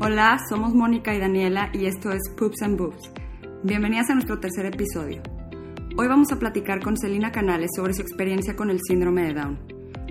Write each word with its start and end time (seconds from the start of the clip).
Hola, 0.00 0.38
somos 0.48 0.74
Mónica 0.74 1.12
y 1.12 1.18
Daniela 1.18 1.70
y 1.72 1.86
esto 1.86 2.12
es 2.12 2.20
Poops 2.38 2.62
and 2.62 2.78
Boobs. 2.78 3.10
Bienvenidas 3.64 4.08
a 4.10 4.14
nuestro 4.14 4.38
tercer 4.38 4.64
episodio. 4.66 5.20
Hoy 5.96 6.06
vamos 6.06 6.30
a 6.30 6.38
platicar 6.38 6.80
con 6.80 6.96
Celina 6.96 7.32
Canales 7.32 7.70
sobre 7.74 7.94
su 7.94 8.02
experiencia 8.02 8.54
con 8.54 8.70
el 8.70 8.78
síndrome 8.80 9.22
de 9.24 9.34
Down. 9.34 9.58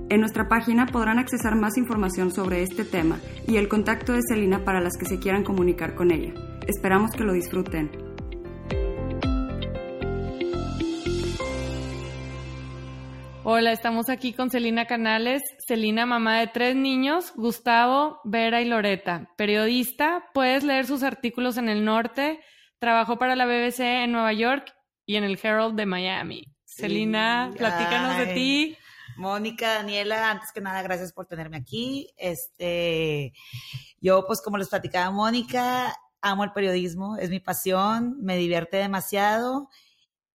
En 0.09 0.19
nuestra 0.19 0.49
página 0.49 0.87
podrán 0.87 1.19
accesar 1.19 1.55
más 1.55 1.77
información 1.77 2.31
sobre 2.31 2.63
este 2.63 2.83
tema 2.83 3.21
y 3.47 3.55
el 3.55 3.69
contacto 3.69 4.11
de 4.11 4.23
Celina 4.27 4.65
para 4.65 4.81
las 4.81 4.97
que 4.97 5.05
se 5.05 5.19
quieran 5.19 5.45
comunicar 5.45 5.95
con 5.95 6.11
ella. 6.11 6.33
Esperamos 6.67 7.11
que 7.11 7.23
lo 7.23 7.31
disfruten. 7.31 8.06
Hola, 13.59 13.71
estamos 13.71 14.07
aquí 14.07 14.33
con 14.33 14.51
Celina 14.51 14.85
Canales. 14.85 15.41
Celina, 15.67 16.05
mamá 16.05 16.41
de 16.41 16.45
tres 16.45 16.75
niños, 16.75 17.33
Gustavo, 17.35 18.21
Vera 18.23 18.61
y 18.61 18.65
Loreta. 18.65 19.33
Periodista, 19.35 20.25
puedes 20.35 20.63
leer 20.63 20.85
sus 20.85 21.01
artículos 21.01 21.57
en 21.57 21.67
el 21.67 21.83
norte. 21.83 22.39
Trabajó 22.77 23.17
para 23.17 23.35
la 23.35 23.47
BBC 23.47 23.79
en 23.79 24.11
Nueva 24.11 24.31
York 24.31 24.75
y 25.07 25.15
en 25.15 25.23
el 25.23 25.39
Herald 25.41 25.75
de 25.75 25.87
Miami. 25.87 26.55
Celina, 26.65 27.51
platícanos 27.57 28.17
de 28.19 28.33
ti. 28.35 28.77
Mónica, 29.17 29.73
Daniela, 29.73 30.29
antes 30.29 30.51
que 30.51 30.61
nada, 30.61 30.83
gracias 30.83 31.11
por 31.11 31.25
tenerme 31.25 31.57
aquí. 31.57 32.13
Este, 32.15 33.33
yo, 33.99 34.23
pues, 34.27 34.39
como 34.39 34.59
les 34.59 34.69
platicaba 34.69 35.09
Mónica, 35.09 35.95
amo 36.21 36.43
el 36.43 36.51
periodismo, 36.51 37.17
es 37.17 37.31
mi 37.31 37.39
pasión, 37.39 38.17
me 38.21 38.37
divierte 38.37 38.77
demasiado 38.77 39.67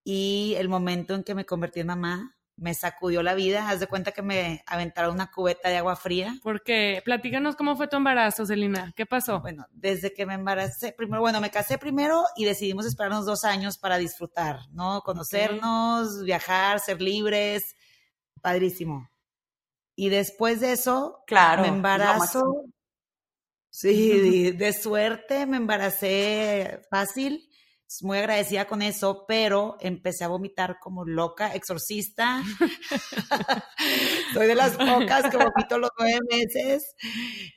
y 0.03 0.55
el 0.57 0.67
momento 0.67 1.15
en 1.15 1.23
que 1.23 1.35
me 1.35 1.45
convertí 1.45 1.79
en 1.79 1.87
mamá 1.87 2.32
me 2.55 2.73
sacudió 2.73 3.23
la 3.23 3.33
vida. 3.33 3.69
Haz 3.69 3.79
de 3.79 3.87
cuenta 3.87 4.11
que 4.11 4.21
me 4.21 4.63
aventaron 4.67 5.13
una 5.13 5.31
cubeta 5.31 5.69
de 5.69 5.77
agua 5.77 5.95
fría. 5.95 6.35
Porque, 6.43 7.01
platícanos 7.03 7.55
cómo 7.55 7.75
fue 7.75 7.87
tu 7.87 7.97
embarazo, 7.97 8.45
Celina. 8.45 8.93
¿Qué 8.95 9.05
pasó? 9.05 9.41
Bueno, 9.41 9.65
desde 9.71 10.13
que 10.13 10.25
me 10.25 10.35
embaracé, 10.35 10.93
primero, 10.93 11.21
bueno, 11.21 11.41
me 11.41 11.51
casé 11.51 11.77
primero 11.77 12.23
y 12.35 12.45
decidimos 12.45 12.85
esperarnos 12.85 13.25
dos 13.25 13.43
años 13.43 13.77
para 13.77 13.97
disfrutar, 13.97 14.59
¿no? 14.71 15.01
Conocernos, 15.01 16.23
viajar, 16.23 16.79
ser 16.79 17.01
libres. 17.01 17.75
Padrísimo. 18.41 19.09
Y 19.95 20.09
después 20.09 20.59
de 20.59 20.73
eso, 20.73 21.23
claro, 21.27 21.63
me 21.63 21.67
embarazo. 21.69 22.65
Sí, 23.69 24.51
de 24.51 24.73
suerte 24.73 25.47
me 25.47 25.57
embaracé 25.57 26.81
fácil 26.91 27.49
muy 28.01 28.17
agradecida 28.17 28.65
con 28.65 28.81
eso, 28.81 29.25
pero 29.27 29.77
empecé 29.79 30.23
a 30.23 30.29
vomitar 30.29 30.79
como 30.79 31.05
loca, 31.05 31.53
exorcista. 31.53 32.41
Soy 34.33 34.47
de 34.47 34.55
las 34.55 34.77
pocas 34.77 35.29
que 35.29 35.37
vomito 35.37 35.77
los 35.77 35.91
nueve 35.99 36.19
meses, 36.29 36.95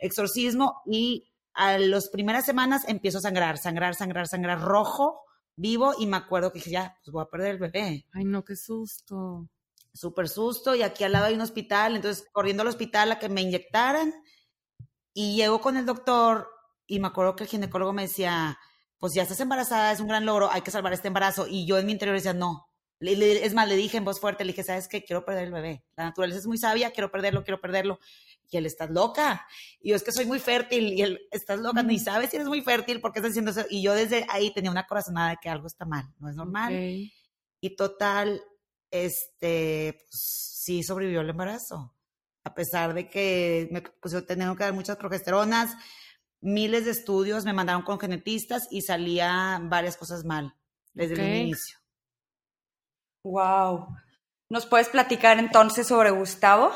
exorcismo, 0.00 0.82
y 0.84 1.30
a 1.54 1.78
las 1.78 2.10
primeras 2.10 2.44
semanas 2.44 2.82
empiezo 2.86 3.18
a 3.18 3.22
sangrar, 3.22 3.56
sangrar, 3.56 3.94
sangrar, 3.94 4.28
sangrar 4.28 4.60
rojo, 4.60 5.22
vivo, 5.56 5.94
y 5.98 6.06
me 6.06 6.18
acuerdo 6.18 6.52
que 6.52 6.58
dije, 6.58 6.72
ya, 6.72 6.98
pues 7.02 7.12
voy 7.12 7.22
a 7.22 7.30
perder 7.30 7.52
el 7.52 7.58
bebé. 7.58 8.06
Ay, 8.12 8.24
no, 8.24 8.44
qué 8.44 8.56
susto. 8.56 9.48
Súper 9.94 10.28
susto, 10.28 10.74
y 10.74 10.82
aquí 10.82 11.04
al 11.04 11.12
lado 11.12 11.26
hay 11.26 11.34
un 11.34 11.40
hospital, 11.40 11.96
entonces 11.96 12.26
corriendo 12.32 12.62
al 12.62 12.68
hospital 12.68 13.12
a 13.12 13.18
que 13.18 13.30
me 13.30 13.40
inyectaran, 13.40 14.12
y 15.14 15.36
llego 15.36 15.62
con 15.62 15.78
el 15.78 15.86
doctor, 15.86 16.48
y 16.86 17.00
me 17.00 17.06
acuerdo 17.06 17.36
que 17.36 17.44
el 17.44 17.50
ginecólogo 17.50 17.94
me 17.94 18.02
decía, 18.02 18.58
pues 18.98 19.12
ya 19.14 19.22
estás 19.22 19.40
embarazada, 19.40 19.92
es 19.92 20.00
un 20.00 20.08
gran 20.08 20.24
logro, 20.24 20.50
hay 20.50 20.62
que 20.62 20.70
salvar 20.70 20.92
este 20.92 21.08
embarazo. 21.08 21.46
Y 21.48 21.66
yo 21.66 21.78
en 21.78 21.86
mi 21.86 21.92
interior 21.92 22.16
decía, 22.16 22.32
no. 22.32 22.68
es 23.00 23.54
más, 23.54 23.68
le 23.68 23.76
dije 23.76 23.98
en 23.98 24.04
voz 24.04 24.20
fuerte, 24.20 24.44
le 24.44 24.52
dije, 24.52 24.64
¿sabes 24.64 24.88
qué? 24.88 25.04
Quiero 25.04 25.24
perder 25.24 25.44
el 25.44 25.52
bebé. 25.52 25.84
La 25.96 26.04
naturaleza 26.04 26.40
es 26.40 26.46
muy 26.46 26.58
sabia, 26.58 26.90
quiero 26.92 27.10
perderlo, 27.10 27.44
quiero 27.44 27.60
perderlo. 27.60 27.98
Y 28.48 28.56
él, 28.56 28.66
estás 28.66 28.90
loca. 28.90 29.46
Y 29.80 29.90
yo, 29.90 29.96
es 29.96 30.02
que 30.02 30.12
soy 30.12 30.24
muy 30.24 30.38
fértil. 30.38 30.92
Y 30.92 31.02
él, 31.02 31.20
estás 31.30 31.58
loca, 31.58 31.82
ni 31.82 31.98
sabes 31.98 32.30
si 32.30 32.36
eres 32.36 32.48
muy 32.48 32.62
fértil, 32.62 33.00
porque 33.00 33.18
estás 33.18 33.32
diciendo 33.32 33.50
eso? 33.50 33.66
Y 33.68 33.82
yo 33.82 33.92
desde 33.92 34.24
ahí 34.28 34.52
tenía 34.52 34.70
una 34.70 34.86
corazonada 34.86 35.30
de 35.30 35.36
que 35.42 35.48
algo 35.48 35.66
está 35.66 35.84
mal, 35.84 36.06
no 36.18 36.28
es 36.30 36.36
normal. 36.36 36.72
Y 37.60 37.76
total, 37.76 38.40
este, 38.90 39.98
pues 39.98 40.52
sí 40.64 40.82
sobrevivió 40.82 41.20
el 41.20 41.30
embarazo. 41.30 41.92
A 42.44 42.54
pesar 42.54 42.94
de 42.94 43.08
que 43.08 43.68
me 43.72 43.82
pues, 43.82 44.26
tenía 44.26 44.54
que 44.56 44.64
dar 44.64 44.72
muchas 44.72 44.96
progesteronas, 44.96 45.76
miles 46.46 46.84
de 46.84 46.92
estudios, 46.92 47.44
me 47.44 47.52
mandaron 47.52 47.82
con 47.82 47.98
genetistas 47.98 48.68
y 48.70 48.82
salía 48.82 49.60
varias 49.64 49.96
cosas 49.96 50.24
mal 50.24 50.54
desde 50.94 51.14
el 51.14 51.42
inicio. 51.42 51.76
Wow. 53.24 53.88
¿Nos 54.48 54.64
puedes 54.66 54.88
platicar 54.88 55.40
entonces 55.40 55.88
sobre 55.88 56.12
Gustavo? 56.12 56.70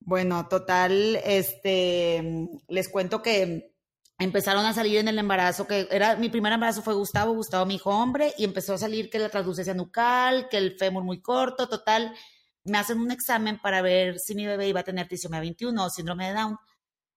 Bueno, 0.00 0.46
total, 0.48 1.16
este, 1.24 2.48
les 2.68 2.90
cuento 2.90 3.22
que 3.22 3.74
empezaron 4.18 4.66
a 4.66 4.74
salir 4.74 4.98
en 4.98 5.08
el 5.08 5.18
embarazo, 5.18 5.66
que 5.66 5.88
era, 5.90 6.16
mi 6.16 6.28
primer 6.28 6.52
embarazo 6.52 6.82
fue 6.82 6.92
Gustavo, 6.92 7.32
Gustavo 7.32 7.64
mi 7.64 7.76
hijo 7.76 7.88
hombre, 7.88 8.34
y 8.36 8.44
empezó 8.44 8.74
a 8.74 8.78
salir 8.78 9.08
que 9.08 9.18
la 9.18 9.30
translucencia 9.30 9.72
nucal, 9.72 10.48
que 10.50 10.58
el 10.58 10.76
fémur 10.76 11.02
muy 11.02 11.22
corto, 11.22 11.66
total, 11.66 12.14
me 12.64 12.76
hacen 12.76 13.00
un 13.00 13.10
examen 13.10 13.58
para 13.58 13.80
ver 13.80 14.18
si 14.18 14.34
mi 14.34 14.44
bebé 14.44 14.68
iba 14.68 14.80
a 14.80 14.84
tener 14.84 15.08
trisomía 15.08 15.40
21 15.40 15.82
o 15.82 15.88
síndrome 15.88 16.28
de 16.28 16.34
Down, 16.34 16.58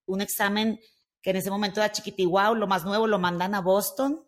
un 0.05 0.21
examen 0.21 0.79
que 1.23 1.31
en 1.31 1.37
ese 1.37 1.49
momento 1.49 1.79
era 1.79 1.91
chiquitiguao, 1.91 2.53
lo 2.53 2.67
más 2.67 2.83
nuevo, 2.83 3.07
lo 3.07 3.17
mandan 3.17 3.55
a 3.55 3.61
Boston, 3.61 4.23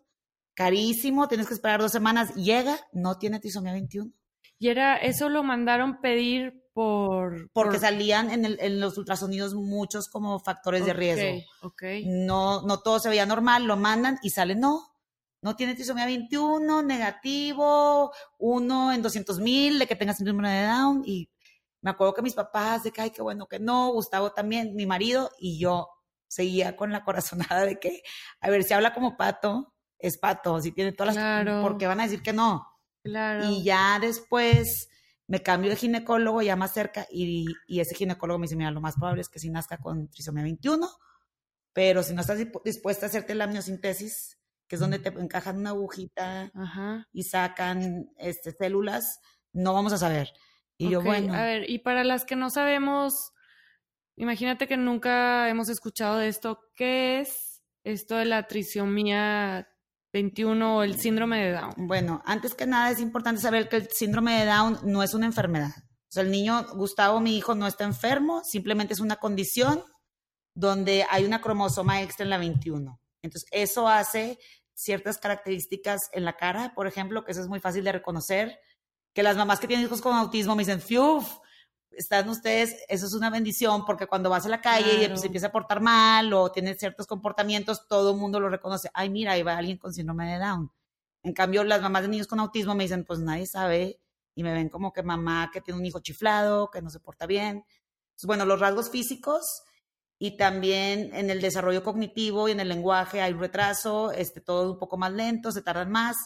carísimo, 0.54 1.28
tienes 1.28 1.46
que 1.46 1.54
esperar 1.54 1.80
dos 1.80 1.92
semanas, 1.92 2.34
llega, 2.34 2.80
no 2.92 3.18
tiene 3.18 3.38
trisomía 3.38 3.72
21. 3.72 4.10
Y 4.58 4.68
era, 4.68 4.96
eso 4.96 5.28
lo 5.28 5.44
mandaron 5.44 6.00
pedir 6.00 6.64
por... 6.72 7.50
Porque 7.52 7.78
salían 7.78 8.30
en, 8.30 8.46
el, 8.46 8.58
en, 8.60 8.80
los 8.80 8.96
ultrasonidos 8.96 9.54
muchos 9.54 10.08
como 10.08 10.40
factores 10.40 10.86
de 10.86 10.94
riesgo. 10.94 11.44
Okay. 11.60 12.06
No, 12.06 12.62
no 12.62 12.80
todo 12.80 12.98
se 12.98 13.10
veía 13.10 13.26
normal, 13.26 13.64
lo 13.64 13.76
mandan 13.76 14.18
y 14.22 14.30
sale, 14.30 14.54
no, 14.54 14.96
no 15.42 15.54
tiene 15.54 15.74
trisomía 15.74 16.06
21, 16.06 16.82
negativo, 16.82 18.10
uno 18.38 18.92
en 18.92 19.02
200 19.02 19.38
mil 19.40 19.78
de 19.78 19.86
que 19.86 19.96
tenga 19.96 20.14
síndrome 20.14 20.50
de 20.50 20.66
Down. 20.66 21.02
Y 21.04 21.30
me 21.82 21.90
acuerdo 21.90 22.14
que 22.14 22.22
mis 22.22 22.34
papás, 22.34 22.84
de 22.84 22.90
que, 22.90 23.02
ay, 23.02 23.10
qué 23.10 23.20
bueno 23.20 23.46
que 23.46 23.58
no, 23.58 23.92
Gustavo 23.92 24.32
también, 24.32 24.74
mi 24.74 24.86
marido, 24.86 25.30
y 25.38 25.58
yo, 25.58 25.90
seguía 26.28 26.76
con 26.76 26.92
la 26.92 27.04
corazonada 27.04 27.64
de 27.64 27.78
que, 27.78 28.02
a 28.40 28.50
ver, 28.50 28.62
si 28.64 28.74
habla 28.74 28.94
como 28.94 29.16
pato, 29.16 29.74
es 29.98 30.18
pato, 30.18 30.60
si 30.60 30.72
tiene 30.72 30.92
todas 30.92 31.14
las... 31.14 31.62
porque 31.62 31.86
van 31.86 32.00
a 32.00 32.04
decir 32.04 32.22
que 32.22 32.32
no. 32.32 32.66
Claro. 33.02 33.48
Y 33.50 33.62
ya 33.62 33.98
después 34.00 34.88
me 35.28 35.42
cambio 35.42 35.70
de 35.70 35.76
ginecólogo 35.76 36.42
ya 36.42 36.56
más 36.56 36.72
cerca 36.72 37.06
y, 37.10 37.46
y, 37.66 37.80
ese 37.80 37.94
ginecólogo 37.94 38.38
me 38.38 38.44
dice, 38.44 38.56
mira, 38.56 38.70
lo 38.70 38.80
más 38.80 38.94
probable 38.94 39.22
es 39.22 39.28
que 39.28 39.38
si 39.38 39.50
nazca 39.50 39.78
con 39.78 40.08
trisomía 40.08 40.42
21, 40.44 40.88
pero 41.72 42.02
si 42.02 42.14
no 42.14 42.20
estás 42.20 42.38
dispuesta 42.64 43.06
a 43.06 43.08
hacerte 43.08 43.34
la 43.34 43.44
amniocentesis, 43.44 44.38
que 44.68 44.76
es 44.76 44.80
donde 44.80 44.98
te 44.98 45.08
encajan 45.08 45.58
una 45.58 45.70
agujita 45.70 46.50
y 47.12 47.24
sacan 47.24 48.10
este, 48.16 48.52
células, 48.52 49.20
no 49.52 49.74
vamos 49.74 49.92
a 49.92 49.98
saber. 49.98 50.32
Y 50.78 50.90
yo, 50.90 51.02
bueno. 51.02 51.34
A 51.34 51.42
ver, 51.42 51.70
y 51.70 51.78
para 51.78 52.04
las 52.04 52.24
que 52.24 52.36
no 52.36 52.50
sabemos 52.50 53.32
Imagínate 54.16 54.66
que 54.66 54.76
nunca 54.76 55.48
hemos 55.48 55.68
escuchado 55.68 56.16
de 56.16 56.28
esto. 56.28 56.58
¿Qué 56.74 57.20
es 57.20 57.62
esto 57.84 58.16
de 58.16 58.24
la 58.24 58.46
trisomía 58.46 59.68
21 60.12 60.78
o 60.78 60.82
el 60.82 60.98
síndrome 60.98 61.44
de 61.44 61.52
Down? 61.52 61.74
Bueno, 61.76 62.22
antes 62.24 62.54
que 62.54 62.66
nada 62.66 62.90
es 62.90 63.00
importante 63.00 63.42
saber 63.42 63.68
que 63.68 63.76
el 63.76 63.88
síndrome 63.90 64.40
de 64.40 64.46
Down 64.46 64.78
no 64.84 65.02
es 65.02 65.12
una 65.12 65.26
enfermedad. 65.26 65.72
O 65.76 66.12
sea, 66.16 66.22
el 66.22 66.30
niño, 66.30 66.66
Gustavo, 66.74 67.20
mi 67.20 67.36
hijo, 67.36 67.54
no 67.54 67.66
está 67.66 67.84
enfermo, 67.84 68.42
simplemente 68.42 68.94
es 68.94 69.00
una 69.00 69.16
condición 69.16 69.82
donde 70.54 71.04
hay 71.10 71.24
una 71.26 71.42
cromosoma 71.42 72.00
extra 72.00 72.24
en 72.24 72.30
la 72.30 72.38
21. 72.38 72.98
Entonces, 73.20 73.46
eso 73.52 73.86
hace 73.86 74.38
ciertas 74.72 75.18
características 75.18 76.08
en 76.12 76.24
la 76.24 76.36
cara, 76.36 76.72
por 76.74 76.86
ejemplo, 76.86 77.24
que 77.24 77.32
eso 77.32 77.42
es 77.42 77.48
muy 77.48 77.60
fácil 77.60 77.84
de 77.84 77.92
reconocer, 77.92 78.58
que 79.12 79.22
las 79.22 79.36
mamás 79.36 79.60
que 79.60 79.66
tienen 79.66 79.84
hijos 79.84 80.00
con 80.00 80.14
autismo 80.14 80.56
me 80.56 80.62
dicen, 80.62 80.80
¡fiuf! 80.80 81.38
Están 81.96 82.28
ustedes, 82.28 82.76
eso 82.88 83.06
es 83.06 83.14
una 83.14 83.30
bendición 83.30 83.84
porque 83.84 84.06
cuando 84.06 84.30
vas 84.30 84.46
a 84.46 84.48
la 84.48 84.60
calle 84.60 85.04
y 85.04 85.18
se 85.18 85.26
empieza 85.26 85.48
a 85.48 85.52
portar 85.52 85.80
mal 85.80 86.32
o 86.32 86.52
tiene 86.52 86.74
ciertos 86.74 87.06
comportamientos, 87.06 87.88
todo 87.88 88.12
el 88.12 88.16
mundo 88.18 88.40
lo 88.40 88.48
reconoce. 88.48 88.90
Ay, 88.94 89.10
mira, 89.10 89.32
ahí 89.32 89.42
va 89.42 89.56
alguien 89.56 89.78
con 89.78 89.92
síndrome 89.92 90.32
de 90.32 90.38
Down. 90.38 90.70
En 91.22 91.32
cambio, 91.32 91.64
las 91.64 91.82
mamás 91.82 92.02
de 92.02 92.08
niños 92.08 92.26
con 92.26 92.38
autismo 92.38 92.74
me 92.74 92.84
dicen, 92.84 93.04
pues 93.04 93.18
nadie 93.18 93.46
sabe 93.46 94.00
y 94.34 94.42
me 94.42 94.52
ven 94.52 94.68
como 94.68 94.92
que 94.92 95.02
mamá 95.02 95.50
que 95.52 95.60
tiene 95.60 95.80
un 95.80 95.86
hijo 95.86 96.00
chiflado, 96.00 96.70
que 96.70 96.82
no 96.82 96.90
se 96.90 97.00
porta 97.00 97.26
bien. 97.26 97.64
bueno, 98.22 98.44
los 98.44 98.60
rasgos 98.60 98.90
físicos 98.90 99.62
y 100.18 100.36
también 100.36 101.10
en 101.14 101.30
el 101.30 101.40
desarrollo 101.40 101.82
cognitivo 101.82 102.48
y 102.48 102.52
en 102.52 102.60
el 102.60 102.68
lenguaje 102.68 103.20
hay 103.20 103.32
un 103.32 103.40
retraso, 103.40 104.12
este, 104.12 104.40
todo 104.40 104.72
un 104.72 104.78
poco 104.78 104.96
más 104.96 105.12
lento, 105.12 105.52
se 105.52 105.62
tardan 105.62 105.90
más. 105.90 106.16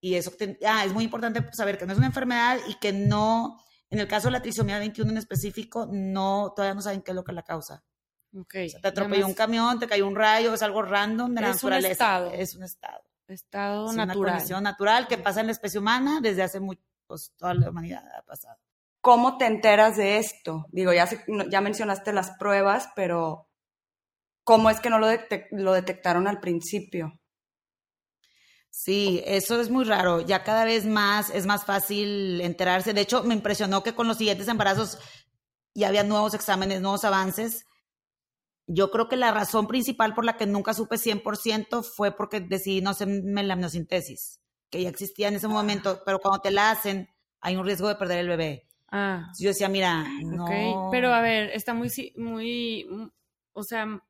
Y 0.00 0.14
eso 0.14 0.32
ah, 0.66 0.84
es 0.84 0.92
muy 0.92 1.04
importante 1.04 1.48
saber 1.52 1.78
que 1.78 1.86
no 1.86 1.92
es 1.92 1.98
una 1.98 2.08
enfermedad 2.08 2.58
y 2.68 2.74
que 2.74 2.92
no 2.92 3.58
en 3.92 4.00
el 4.00 4.08
caso 4.08 4.28
de 4.28 4.32
la 4.32 4.40
trisomía 4.40 4.78
21 4.78 5.10
en 5.10 5.18
específico, 5.18 5.86
no, 5.92 6.54
todavía 6.56 6.74
no 6.74 6.80
saben 6.80 7.02
qué 7.02 7.10
es 7.10 7.14
lo 7.14 7.24
que 7.24 7.32
la 7.32 7.42
causa. 7.42 7.84
Okay. 8.34 8.70
te 8.70 8.88
atropelló 8.88 9.26
un 9.26 9.34
camión, 9.34 9.78
te 9.78 9.86
cayó 9.86 10.08
un 10.08 10.16
rayo, 10.16 10.54
es 10.54 10.62
algo 10.62 10.80
random 10.80 11.34
de 11.34 11.42
la 11.42 11.48
naturaleza. 11.48 11.88
Un 11.88 11.92
estado. 11.92 12.30
Es 12.30 12.54
un 12.56 12.62
estado. 12.62 13.04
Estado 13.28 13.90
es 13.90 13.96
natural. 13.96 14.18
Una 14.18 14.32
condición 14.32 14.62
natural 14.62 15.06
que 15.08 15.18
pasa 15.18 15.40
en 15.40 15.46
la 15.46 15.52
especie 15.52 15.78
humana 15.78 16.20
desde 16.22 16.42
hace 16.42 16.58
mucho, 16.58 16.80
pues 17.06 17.34
toda 17.36 17.52
la 17.52 17.68
humanidad 17.68 18.02
ha 18.16 18.22
pasado. 18.22 18.58
¿Cómo 19.02 19.36
te 19.36 19.44
enteras 19.44 19.98
de 19.98 20.16
esto? 20.16 20.64
Digo, 20.70 20.94
ya, 20.94 21.06
ya 21.50 21.60
mencionaste 21.60 22.14
las 22.14 22.30
pruebas, 22.38 22.88
pero 22.96 23.50
cómo 24.42 24.70
es 24.70 24.80
que 24.80 24.88
no 24.88 24.98
lo, 24.98 25.08
lo 25.50 25.72
detectaron 25.74 26.26
al 26.28 26.40
principio. 26.40 27.20
Sí, 28.74 29.22
eso 29.26 29.60
es 29.60 29.68
muy 29.68 29.84
raro. 29.84 30.22
Ya 30.22 30.42
cada 30.44 30.64
vez 30.64 30.86
más 30.86 31.28
es 31.28 31.44
más 31.44 31.66
fácil 31.66 32.40
enterarse. 32.40 32.94
De 32.94 33.02
hecho, 33.02 33.22
me 33.22 33.34
impresionó 33.34 33.82
que 33.82 33.94
con 33.94 34.08
los 34.08 34.16
siguientes 34.16 34.48
embarazos 34.48 34.98
ya 35.74 35.88
había 35.88 36.04
nuevos 36.04 36.32
exámenes, 36.32 36.80
nuevos 36.80 37.04
avances. 37.04 37.66
Yo 38.66 38.90
creo 38.90 39.10
que 39.10 39.16
la 39.16 39.30
razón 39.30 39.66
principal 39.66 40.14
por 40.14 40.24
la 40.24 40.38
que 40.38 40.46
nunca 40.46 40.72
supe 40.72 40.96
100% 40.96 41.82
fue 41.84 42.16
porque 42.16 42.40
decidí 42.40 42.80
no 42.80 42.90
hacerme 42.90 43.42
la 43.42 43.52
amniocentesis, 43.52 44.40
que 44.70 44.82
ya 44.82 44.88
existía 44.88 45.28
en 45.28 45.34
ese 45.34 45.48
momento, 45.48 46.00
pero 46.06 46.18
cuando 46.18 46.40
te 46.40 46.50
la 46.50 46.70
hacen 46.70 47.10
hay 47.42 47.56
un 47.56 47.66
riesgo 47.66 47.88
de 47.88 47.96
perder 47.96 48.20
el 48.20 48.28
bebé. 48.28 48.68
Ah. 48.90 49.30
Yo 49.38 49.50
decía, 49.50 49.68
mira, 49.68 50.02
no. 50.24 50.88
Pero 50.90 51.12
a 51.12 51.20
ver, 51.20 51.50
está 51.50 51.74
muy, 51.74 51.90
muy, 52.16 52.86
o 53.52 53.62
sea, 53.64 54.02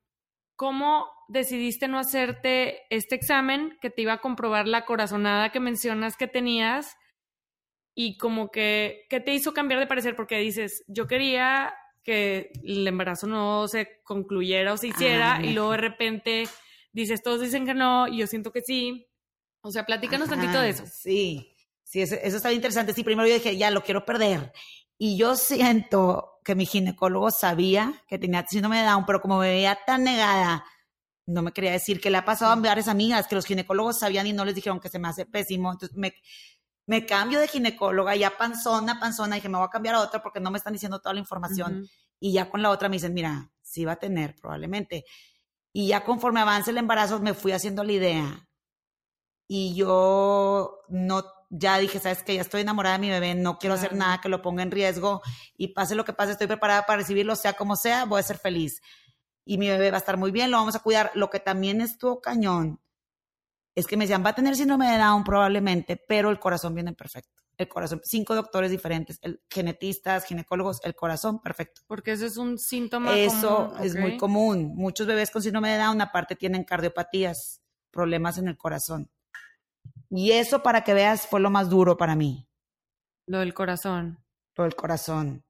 ¿cómo 0.55 1.07
decidiste 1.27 1.87
no 1.87 1.99
hacerte 1.99 2.81
este 2.89 3.15
examen 3.15 3.77
que 3.81 3.89
te 3.89 4.01
iba 4.01 4.13
a 4.13 4.21
comprobar 4.21 4.67
la 4.67 4.85
corazonada 4.85 5.51
que 5.51 5.59
mencionas 5.59 6.17
que 6.17 6.27
tenías? 6.27 6.95
Y 7.95 8.17
como 8.17 8.49
que, 8.49 9.05
¿qué 9.09 9.19
te 9.19 9.33
hizo 9.33 9.53
cambiar 9.53 9.79
de 9.79 9.87
parecer? 9.87 10.15
Porque 10.15 10.37
dices, 10.39 10.83
yo 10.87 11.07
quería 11.07 11.73
que 12.03 12.51
el 12.63 12.87
embarazo 12.87 13.27
no 13.27 13.67
se 13.67 14.01
concluyera 14.03 14.73
o 14.73 14.77
se 14.77 14.87
hiciera 14.87 15.41
y 15.43 15.53
luego 15.53 15.71
de 15.71 15.77
repente 15.77 16.43
dices, 16.91 17.23
todos 17.23 17.41
dicen 17.41 17.65
que 17.65 17.73
no 17.73 18.07
y 18.07 18.17
yo 18.17 18.27
siento 18.27 18.51
que 18.51 18.61
sí. 18.61 19.07
O 19.61 19.71
sea, 19.71 19.85
platícanos 19.85 20.29
tantito 20.29 20.59
de 20.59 20.69
eso. 20.69 20.83
Sí, 20.85 21.55
sí, 21.83 22.01
eso, 22.01 22.15
eso 22.15 22.37
está 22.37 22.51
interesante. 22.51 22.93
Sí, 22.93 23.03
primero 23.03 23.27
yo 23.27 23.35
dije, 23.35 23.55
ya, 23.55 23.71
lo 23.71 23.83
quiero 23.83 24.05
perder. 24.05 24.51
Y 24.97 25.17
yo 25.17 25.35
siento 25.35 26.32
que 26.43 26.55
mi 26.55 26.65
ginecólogo 26.65 27.31
sabía 27.31 27.93
que 28.07 28.19
tenía 28.19 28.45
síndrome 28.47 28.79
de 28.79 28.85
Down, 28.85 29.05
pero 29.05 29.21
como 29.21 29.39
me 29.39 29.49
veía 29.49 29.77
tan 29.85 30.03
negada, 30.03 30.65
no 31.25 31.41
me 31.41 31.51
quería 31.51 31.71
decir 31.71 32.01
que 32.01 32.09
le 32.09 32.17
ha 32.17 32.25
pasado 32.25 32.51
a 32.51 32.55
varias 32.55 32.87
amigas 32.87 33.27
que 33.27 33.35
los 33.35 33.45
ginecólogos 33.45 33.99
sabían 33.99 34.27
y 34.27 34.33
no 34.33 34.45
les 34.45 34.55
dijeron 34.55 34.79
que 34.79 34.89
se 34.89 34.99
me 34.99 35.07
hace 35.07 35.25
pésimo. 35.25 35.71
Entonces 35.71 35.97
me, 35.97 36.13
me 36.85 37.05
cambio 37.05 37.39
de 37.39 37.47
ginecóloga, 37.47 38.15
ya 38.15 38.37
panzona, 38.37 38.99
panzona, 38.99 39.35
y 39.35 39.39
dije, 39.39 39.49
me 39.49 39.57
voy 39.57 39.67
a 39.67 39.69
cambiar 39.69 39.95
a 39.95 40.01
otra 40.01 40.21
porque 40.21 40.39
no 40.39 40.51
me 40.51 40.57
están 40.57 40.73
diciendo 40.73 40.99
toda 40.99 41.13
la 41.13 41.19
información. 41.19 41.87
Y 42.19 42.33
ya 42.33 42.49
con 42.49 42.61
la 42.61 42.69
otra 42.69 42.89
me 42.89 42.97
dicen, 42.97 43.13
mira, 43.13 43.51
sí 43.61 43.85
va 43.85 43.93
a 43.93 43.99
tener 43.99 44.35
probablemente. 44.35 45.05
Y 45.71 45.87
ya 45.87 46.03
conforme 46.03 46.41
avance 46.41 46.71
el 46.71 46.77
embarazo 46.77 47.19
me 47.19 47.33
fui 47.33 47.51
haciendo 47.51 47.83
la 47.83 47.91
idea. 47.91 48.47
Y 49.47 49.75
yo 49.75 50.79
no 50.89 51.23
ya 51.55 51.77
dije, 51.77 51.99
sabes 51.99 52.23
que 52.23 52.33
ya 52.33 52.41
estoy 52.41 52.61
enamorada 52.61 52.97
de 52.97 53.01
mi 53.01 53.09
bebé, 53.09 53.35
no 53.35 53.59
quiero 53.59 53.75
hacer 53.75 53.93
nada 53.93 54.19
que 54.19 54.27
lo 54.27 54.41
ponga 54.41 54.63
en 54.63 54.71
riesgo 54.71 55.21
y 55.55 55.69
pase 55.69 55.93
lo 55.93 56.03
que 56.03 56.11
pase, 56.11 56.31
estoy 56.31 56.47
preparada 56.47 56.87
para 56.87 56.97
recibirlo, 56.97 57.35
sea 57.35 57.53
como 57.53 57.75
sea, 57.75 58.05
voy 58.05 58.19
a 58.19 58.23
ser 58.23 58.39
feliz. 58.39 58.81
Y 59.45 59.59
mi 59.59 59.67
bebé 59.67 59.91
va 59.91 59.97
a 59.97 59.99
estar 59.99 60.17
muy 60.17 60.31
bien, 60.31 60.49
lo 60.49 60.57
vamos 60.57 60.75
a 60.75 60.79
cuidar. 60.79 61.11
Lo 61.13 61.29
que 61.29 61.39
también 61.39 61.79
estuvo 61.79 62.21
cañón 62.21 62.79
es 63.75 63.85
que 63.85 63.97
me 63.97 64.05
decían, 64.05 64.25
va 64.25 64.29
a 64.29 64.35
tener 64.35 64.55
síndrome 64.55 64.89
de 64.91 64.97
Down 64.97 65.23
probablemente, 65.23 65.95
pero 65.95 66.31
el 66.31 66.39
corazón 66.39 66.73
viene 66.73 66.93
perfecto. 66.93 67.43
El 67.55 67.67
corazón, 67.67 68.01
cinco 68.03 68.33
doctores 68.33 68.71
diferentes, 68.71 69.19
el, 69.21 69.39
genetistas, 69.47 70.25
ginecólogos, 70.25 70.79
el 70.83 70.95
corazón 70.95 71.39
perfecto. 71.39 71.81
Porque 71.85 72.13
eso 72.13 72.25
es 72.25 72.37
un 72.37 72.57
síntoma. 72.57 73.15
Eso 73.15 73.75
es 73.79 73.95
muy 73.95 74.17
común. 74.17 74.73
Muchos 74.75 75.05
bebés 75.05 75.29
con 75.29 75.43
síndrome 75.43 75.69
de 75.69 75.77
Down 75.77 76.01
aparte 76.01 76.35
tienen 76.35 76.63
cardiopatías, 76.63 77.61
problemas 77.91 78.39
en 78.39 78.47
el 78.47 78.57
corazón. 78.57 79.11
Y 80.15 80.31
eso, 80.31 80.61
para 80.61 80.83
que 80.83 80.93
veas, 80.93 81.25
fue 81.25 81.39
lo 81.39 81.49
más 81.49 81.69
duro 81.69 81.97
para 81.97 82.15
mí. 82.15 82.47
Lo 83.25 83.39
del 83.39 83.55
corazón. 83.55 84.23
Lo 84.55 84.63
del 84.63 84.75
corazón. 84.75 85.43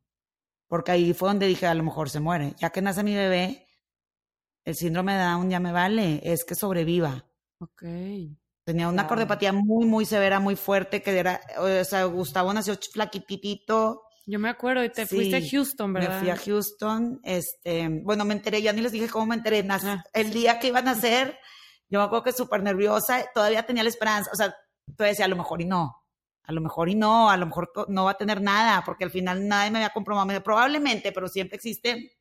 Porque 0.67 0.91
ahí 0.91 1.13
fue 1.13 1.27
donde 1.27 1.47
dije, 1.47 1.67
a 1.67 1.73
lo 1.73 1.83
mejor 1.83 2.09
se 2.09 2.21
muere. 2.21 2.55
Ya 2.57 2.69
que 2.69 2.81
nace 2.81 3.03
mi 3.03 3.13
bebé, 3.13 3.67
el 4.63 4.75
síndrome 4.75 5.15
de 5.15 5.23
Down 5.23 5.49
ya 5.49 5.59
me 5.59 5.73
vale, 5.73 6.21
es 6.23 6.45
que 6.45 6.55
sobreviva. 6.55 7.25
Ok. 7.59 7.83
Tenía 8.63 8.87
una 8.87 9.05
cardiopatía 9.05 9.51
muy, 9.51 9.85
muy 9.85 10.05
severa, 10.05 10.39
muy 10.39 10.55
fuerte, 10.55 11.01
que 11.01 11.19
era, 11.19 11.41
o 11.57 11.83
sea, 11.83 12.05
Gustavo 12.05 12.53
nació 12.53 12.77
flaquitito. 12.93 14.03
Yo 14.25 14.39
me 14.39 14.47
acuerdo, 14.47 14.81
y 14.85 14.89
te 14.89 15.05
fuiste 15.05 15.35
a 15.35 15.41
Houston, 15.41 15.91
¿verdad? 15.91 16.13
Me 16.13 16.19
fui 16.21 16.29
a 16.29 16.37
Houston, 16.37 17.19
este, 17.25 17.89
bueno, 17.89 18.23
me 18.23 18.35
enteré, 18.35 18.61
ya 18.61 18.71
ni 18.71 18.79
les 18.79 18.93
dije 18.93 19.09
cómo 19.09 19.25
me 19.25 19.35
enteré, 19.35 19.67
ah. 19.69 20.01
el 20.13 20.31
día 20.31 20.59
que 20.59 20.67
iban 20.67 20.87
a 20.87 20.93
nacer, 20.93 21.37
yo 21.93 21.99
me 21.99 22.05
acuerdo 22.05 22.23
que 22.23 22.31
súper 22.31 22.63
nerviosa, 22.63 23.23
todavía 23.35 23.67
tenía 23.67 23.83
la 23.83 23.89
esperanza, 23.89 24.31
o 24.33 24.35
sea, 24.35 24.55
todavía 24.97 25.11
decía, 25.11 25.25
a 25.25 25.27
lo 25.27 25.35
mejor 25.35 25.61
y 25.61 25.65
no, 25.65 25.95
a 26.41 26.51
lo 26.51 26.59
mejor 26.59 26.89
y 26.89 26.95
no, 26.95 27.29
a 27.29 27.37
lo 27.37 27.45
mejor 27.45 27.71
no 27.87 28.05
va 28.05 28.11
a 28.11 28.17
tener 28.17 28.41
nada, 28.41 28.81
porque 28.83 29.03
al 29.03 29.11
final 29.11 29.47
nadie 29.47 29.69
me 29.69 29.77
había 29.77 29.91
comprobado, 29.91 30.41
probablemente, 30.41 31.11
pero 31.11 31.27
siempre 31.27 31.55
existe, 31.55 32.17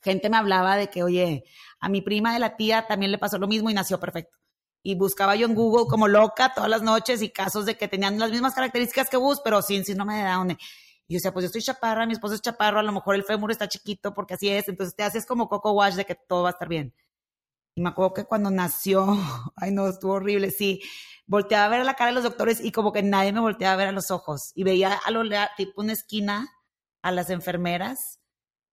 gente 0.00 0.28
me 0.28 0.36
hablaba 0.36 0.74
de 0.74 0.90
que, 0.90 1.04
oye, 1.04 1.44
a 1.78 1.88
mi 1.88 2.02
prima 2.02 2.32
de 2.32 2.40
la 2.40 2.56
tía 2.56 2.84
también 2.88 3.12
le 3.12 3.18
pasó 3.18 3.38
lo 3.38 3.46
mismo 3.46 3.70
y 3.70 3.74
nació 3.74 4.00
perfecto. 4.00 4.36
Y 4.82 4.96
buscaba 4.96 5.36
yo 5.36 5.46
en 5.46 5.54
Google 5.54 5.86
como 5.88 6.08
loca 6.08 6.52
todas 6.52 6.68
las 6.68 6.82
noches 6.82 7.22
y 7.22 7.30
casos 7.30 7.64
de 7.64 7.76
que 7.76 7.86
tenían 7.86 8.18
las 8.18 8.32
mismas 8.32 8.52
características 8.52 9.08
que 9.08 9.16
Bus, 9.16 9.40
pero 9.44 9.62
sin 9.62 9.84
síndrome 9.84 10.16
de 10.16 10.24
Down. 10.24 10.50
Y 10.50 10.56
yo 11.14 11.18
decía, 11.18 11.32
pues 11.32 11.44
yo 11.44 11.46
estoy 11.46 11.62
chaparra, 11.62 12.04
mi 12.04 12.14
esposo 12.14 12.34
es 12.34 12.42
chaparro, 12.42 12.80
a 12.80 12.82
lo 12.82 12.90
mejor 12.90 13.14
el 13.14 13.22
fémur 13.22 13.52
está 13.52 13.68
chiquito 13.68 14.12
porque 14.12 14.34
así 14.34 14.48
es. 14.48 14.66
Entonces 14.66 14.96
te 14.96 15.04
haces 15.04 15.24
como 15.24 15.48
coco 15.48 15.70
wash 15.70 15.94
de 15.94 16.04
que 16.04 16.16
todo 16.16 16.42
va 16.42 16.48
a 16.48 16.52
estar 16.52 16.66
bien. 16.66 16.92
Y 17.74 17.80
me 17.80 17.88
acuerdo 17.90 18.14
que 18.14 18.24
cuando 18.24 18.50
nació, 18.50 19.06
ay 19.56 19.72
no, 19.72 19.88
estuvo 19.88 20.12
horrible, 20.12 20.50
sí. 20.50 20.82
Volteaba 21.26 21.66
a 21.66 21.68
ver 21.68 21.84
la 21.86 21.94
cara 21.94 22.10
de 22.10 22.14
los 22.14 22.24
doctores 22.24 22.62
y 22.62 22.72
como 22.72 22.92
que 22.92 23.02
nadie 23.02 23.32
me 23.32 23.40
volteaba 23.40 23.74
a 23.74 23.76
ver 23.76 23.88
a 23.88 23.92
los 23.92 24.10
ojos. 24.10 24.52
Y 24.54 24.64
veía 24.64 24.92
a 24.92 25.10
lo 25.10 25.22
tipo 25.56 25.80
una 25.80 25.92
esquina 25.92 26.48
a 27.00 27.10
las 27.10 27.30
enfermeras 27.30 28.20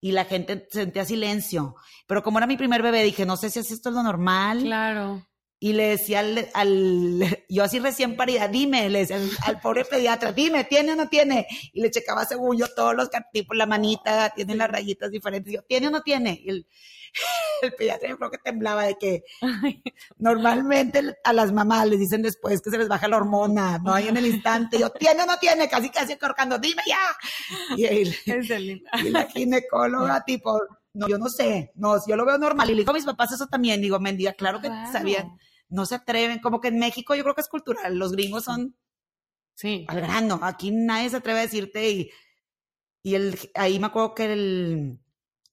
y 0.01 0.12
la 0.12 0.25
gente 0.25 0.68
sentía 0.72 1.06
silencio. 1.06 1.75
Pero 2.07 2.24
como 2.24 2.38
era 2.40 2.48
mi 2.48 2.57
primer 2.57 2.81
bebé, 2.81 3.04
dije, 3.04 3.25
no 3.25 3.38
sé 3.38 3.50
si 3.50 3.60
es 3.60 3.72
esto 3.72 3.92
lo 3.92 4.04
normal. 4.04 4.62
Claro. 4.62 5.25
Y 5.62 5.74
le 5.74 5.90
decía 5.90 6.19
al, 6.54 7.44
yo 7.50 7.63
así 7.63 7.80
recién 7.80 8.16
parida, 8.16 8.48
dime, 8.48 8.90
le 8.90 9.00
decía 9.00 9.19
al, 9.46 9.60
pobre 9.60 9.86
pediatra, 9.86 10.31
dime, 10.31 10.63
¿tiene 10.63 10.94
o 10.94 10.96
no 10.96 11.10
tiene? 11.10 11.48
Y 11.74 11.81
le 11.81 11.92
checaba 11.92 12.25
según 12.25 12.57
yo 12.57 12.68
todos 12.74 12.96
los 12.96 13.10
tipos, 13.34 13.57
la 13.57 13.66
manita, 13.66 14.31
tiene 14.36 14.56
las 14.56 14.69
rayitas 14.69 15.12
diferentes. 15.12 15.54
yo, 15.54 15.62
¿tiene 15.63 15.88
o 15.88 15.92
no 15.92 16.01
tiene? 16.01 16.40
Y 16.44 16.50
el, 16.50 16.68
el 17.61 17.73
pediatra 17.73 18.09
yo 18.09 18.17
creo 18.17 18.31
que 18.31 18.38
temblaba 18.38 18.83
de 18.83 18.97
que 18.97 19.23
normalmente 20.17 21.17
a 21.23 21.33
las 21.33 21.51
mamás 21.51 21.88
les 21.88 22.00
dicen 22.00 22.21
después 22.21 22.61
que 22.61 22.69
se 22.69 22.77
les 22.77 22.88
baja 22.88 23.07
la 23.07 23.17
hormona, 23.17 23.79
no 23.79 23.94
hay 23.94 24.07
en 24.07 24.17
el 24.17 24.25
instante, 24.25 24.79
yo, 24.79 24.89
¿tiene 24.91 25.23
o 25.23 25.25
no 25.25 25.38
tiene? 25.38 25.69
Casi, 25.69 25.89
casi 25.89 26.17
corcando, 26.17 26.57
dime 26.57 26.81
ya. 26.88 27.75
Y, 27.75 27.85
el, 27.85 28.15
y 29.03 29.09
la 29.09 29.25
ginecóloga 29.25 30.23
tipo, 30.23 30.59
no, 30.93 31.07
yo 31.07 31.17
no 31.17 31.29
sé, 31.29 31.72
no, 31.75 31.95
yo 32.07 32.15
lo 32.15 32.25
veo 32.25 32.38
normal. 32.38 32.69
Y 32.69 32.74
le 32.74 32.81
digo 32.81 32.91
a 32.91 32.95
mis 32.95 33.05
papás 33.05 33.31
eso 33.31 33.48
también, 33.48 33.81
digo, 33.81 34.00
Mendía, 34.00 34.34
claro 34.34 34.62
que 34.62 34.69
sabían, 34.91 35.38
no 35.69 35.86
se 35.86 35.95
atreven, 35.95 36.39
como 36.39 36.60
que 36.60 36.69
en 36.69 36.79
México 36.79 37.15
yo 37.15 37.24
creo 37.24 37.36
que 37.36 37.41
es 37.41 37.50
cultural, 37.50 37.98
los 37.98 38.12
gringos 38.12 38.43
son 38.43 38.75
sí. 39.55 39.86
al 39.88 40.01
grano, 40.01 40.39
aquí 40.41 40.72
nadie 40.72 41.10
se 41.10 41.17
atreve 41.17 41.39
a 41.39 41.43
decirte 41.43 41.89
y, 41.89 42.12
y 43.03 43.15
el, 43.15 43.38
ahí 43.55 43.79
me 43.79 43.88
acuerdo 43.88 44.15
que 44.15 44.34
el 44.34 45.00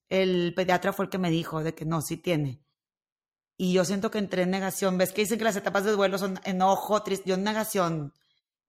el 0.08 0.54
pediatra 0.54 0.92
fue 0.92 1.06
el 1.06 1.10
que 1.10 1.18
me 1.18 1.30
dijo 1.30 1.62
de 1.62 1.74
que 1.74 1.84
no, 1.84 2.00
sí 2.02 2.16
tiene. 2.16 2.62
Y 3.56 3.72
yo 3.72 3.84
siento 3.84 4.10
que 4.10 4.18
entré 4.18 4.42
en 4.42 4.50
negación. 4.50 4.98
¿Ves 4.98 5.12
que 5.12 5.22
dicen 5.22 5.38
que 5.38 5.44
las 5.44 5.56
etapas 5.56 5.84
de 5.84 5.92
duelo 5.92 6.18
son 6.18 6.38
enojo, 6.44 7.02
triste? 7.02 7.30
Yo 7.30 7.36
en 7.36 7.44
negación. 7.44 8.12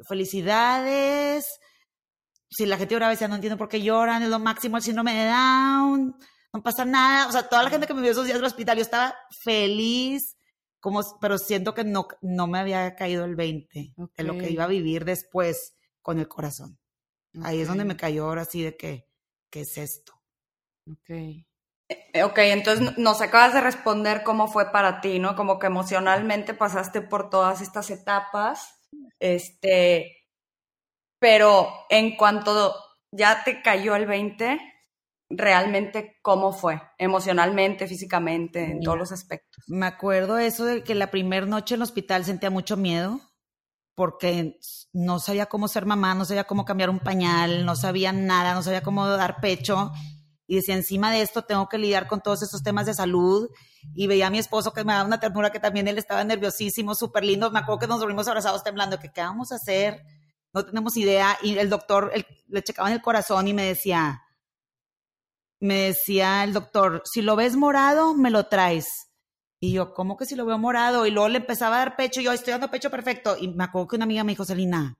Felicidades. 0.08 1.46
Si 2.50 2.65
la 2.65 2.77
gente 2.77 2.94
lloraba 2.96 3.12
decía, 3.12 3.27
no 3.27 3.36
entiendo 3.36 3.58
por 3.58 3.67
qué 3.67 3.82
lloran, 3.82 4.24
es 4.24 4.29
lo 4.29 4.39
máximo 4.39 4.77
el 4.77 4.84
síndrome 4.84 5.13
de 5.13 5.25
Down, 5.25 6.15
no 6.53 6.63
pasa 6.63 6.86
nada. 6.86 7.27
O 7.27 7.32
sea, 7.32 7.50
toda 7.50 7.63
la 7.63 7.70
gente 7.70 7.88
que 7.88 7.94
me 7.94 8.01
vio 8.01 8.12
esos 8.12 8.25
días 8.25 8.38
del 8.38 8.46
hospital, 8.46 8.77
yo 8.77 8.84
estaba 8.84 9.15
feliz, 9.44 10.38
como, 10.79 11.01
pero 11.20 11.38
siento 11.38 11.74
que 11.74 11.84
no, 11.84 12.08
no 12.22 12.48
me 12.48 12.60
había 12.60 12.96
caído 12.96 13.25
el 13.25 13.36
20 13.36 13.94
de 14.15 14.24
lo 14.24 14.38
que 14.38 14.50
iba 14.50 14.63
a 14.63 14.67
vivir 14.67 15.03
después 15.03 15.75
con 16.01 16.20
el 16.20 16.29
corazón. 16.29 16.79
Ahí 17.44 17.60
es 17.60 17.67
donde 17.67 17.84
me 17.84 17.98
cayó 17.98 18.25
ahora 18.25 18.46
sí 18.46 18.63
de 18.63 18.77
que, 18.77 19.10
¿qué 19.50 19.62
es 19.62 19.77
esto? 19.77 20.16
Ok. 20.91 21.10
Eh, 21.89 22.24
ok, 22.24 22.38
entonces 22.39 22.98
nos 22.98 23.22
acabas 23.22 23.53
de 23.53 23.62
responder 23.62 24.24
cómo 24.24 24.48
fue 24.48 24.72
para 24.72 25.00
ti, 25.00 25.20
¿no? 25.20 25.36
Como 25.36 25.58
que 25.58 25.67
emocionalmente 25.67 26.53
pasaste 26.53 27.01
por 27.01 27.29
todas 27.29 27.62
estas 27.62 27.89
etapas, 27.89 28.75
este, 29.20 30.27
pero 31.20 31.70
en 31.89 32.17
cuanto 32.17 32.75
ya 33.12 33.44
te 33.46 33.62
cayó 33.62 33.96
el 33.96 34.06
20, 34.06 34.60
realmente 35.29 36.17
cómo 36.22 36.51
fue, 36.51 36.82
emocionalmente, 36.98 37.88
físicamente, 37.88 38.63
en 38.65 38.82
todos 38.82 38.98
los 38.98 39.12
aspectos. 39.13 39.63
Me 39.67 39.86
acuerdo 39.86 40.38
eso 40.38 40.65
de 40.65 40.84
que 40.84 40.94
la 40.94 41.10
primera 41.10 41.46
noche 41.46 41.75
en 41.75 41.79
el 41.79 41.84
hospital 41.84 42.25
sentía 42.25 42.50
mucho 42.50 42.75
miedo 42.75 43.22
porque 43.96 44.60
no 44.94 45.20
sabía 45.20 45.48
cómo 45.48 45.67
ser 45.67 45.86
mamá, 45.86 46.13
no 46.13 46.25
sabía 46.25 46.44
cómo 46.44 46.65
cambiar 46.65 46.89
un 46.89 47.00
pañal, 47.00 47.65
no 47.65 47.75
sabía 47.75 48.12
nada, 48.12 48.53
no 48.53 48.62
sabía 48.62 48.84
cómo 48.84 49.08
dar 49.08 49.39
pecho 49.41 49.91
y 50.47 50.55
decía, 50.55 50.75
encima 50.75 51.11
de 51.11 51.21
esto 51.21 51.43
tengo 51.43 51.67
que 51.67 51.77
lidiar 51.77 52.07
con 52.07 52.21
todos 52.21 52.41
estos 52.41 52.63
temas 52.63 52.85
de 52.85 52.93
salud. 52.93 53.49
Y 53.93 54.07
veía 54.07 54.27
a 54.27 54.29
mi 54.29 54.39
esposo 54.39 54.71
que 54.71 54.85
me 54.85 54.93
daba 54.93 55.05
una 55.05 55.19
ternura 55.19 55.51
que 55.51 55.59
también 55.59 55.87
él 55.89 55.97
estaba 55.97 56.23
nerviosísimo, 56.23 56.95
súper 56.95 57.25
lindo. 57.25 57.51
Me 57.51 57.59
acuerdo 57.59 57.79
que 57.79 57.87
nos 57.87 57.99
dormimos 57.99 58.27
abrazados 58.29 58.63
temblando, 58.63 58.97
que 58.97 59.11
qué 59.11 59.21
vamos 59.21 59.51
a 59.51 59.55
hacer, 59.55 60.01
no 60.53 60.65
tenemos 60.65 60.95
idea. 60.95 61.37
Y 61.43 61.57
el 61.57 61.69
doctor 61.69 62.11
le 62.47 62.63
checaba 62.63 62.87
en 62.87 62.95
el 62.95 63.01
corazón 63.01 63.47
y 63.49 63.53
me 63.53 63.63
decía, 63.63 64.23
me 65.59 65.81
decía 65.81 66.43
el 66.45 66.53
doctor, 66.53 67.03
si 67.05 67.21
lo 67.21 67.35
ves 67.35 67.57
morado, 67.57 68.13
me 68.13 68.31
lo 68.31 68.47
traes. 68.47 68.87
Y 69.59 69.73
yo, 69.73 69.93
¿cómo 69.93 70.15
que 70.15 70.25
si 70.25 70.35
lo 70.35 70.45
veo 70.45 70.57
morado? 70.57 71.05
Y 71.05 71.11
luego 71.11 71.29
le 71.29 71.39
empezaba 71.39 71.77
a 71.77 71.79
dar 71.79 71.95
pecho, 71.95 72.21
y 72.21 72.25
yo 72.25 72.31
estoy 72.31 72.51
dando 72.51 72.69
pecho 72.69 72.91
perfecto. 72.91 73.35
Y 73.37 73.49
me 73.49 73.63
acuerdo 73.63 73.87
que 73.87 73.95
una 73.95 74.05
amiga 74.05 74.23
me 74.23 74.31
dijo, 74.31 74.45
Selina, 74.45 74.97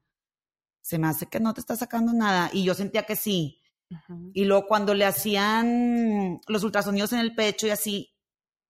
se 0.82 0.98
me 0.98 1.08
hace 1.08 1.28
que 1.28 1.40
no 1.40 1.54
te 1.54 1.62
está 1.62 1.76
sacando 1.76 2.12
nada. 2.12 2.50
Y 2.52 2.64
yo 2.64 2.74
sentía 2.74 3.04
que 3.04 3.16
sí. 3.16 3.62
Y 4.34 4.46
luego 4.46 4.68
cuando 4.68 4.94
le 4.94 5.06
hacían 5.06 6.40
los 6.48 6.64
ultrasonidos 6.64 7.14
en 7.14 7.20
el 7.20 7.36
pecho 7.36 7.68
y 7.68 7.70
así, 7.70 8.14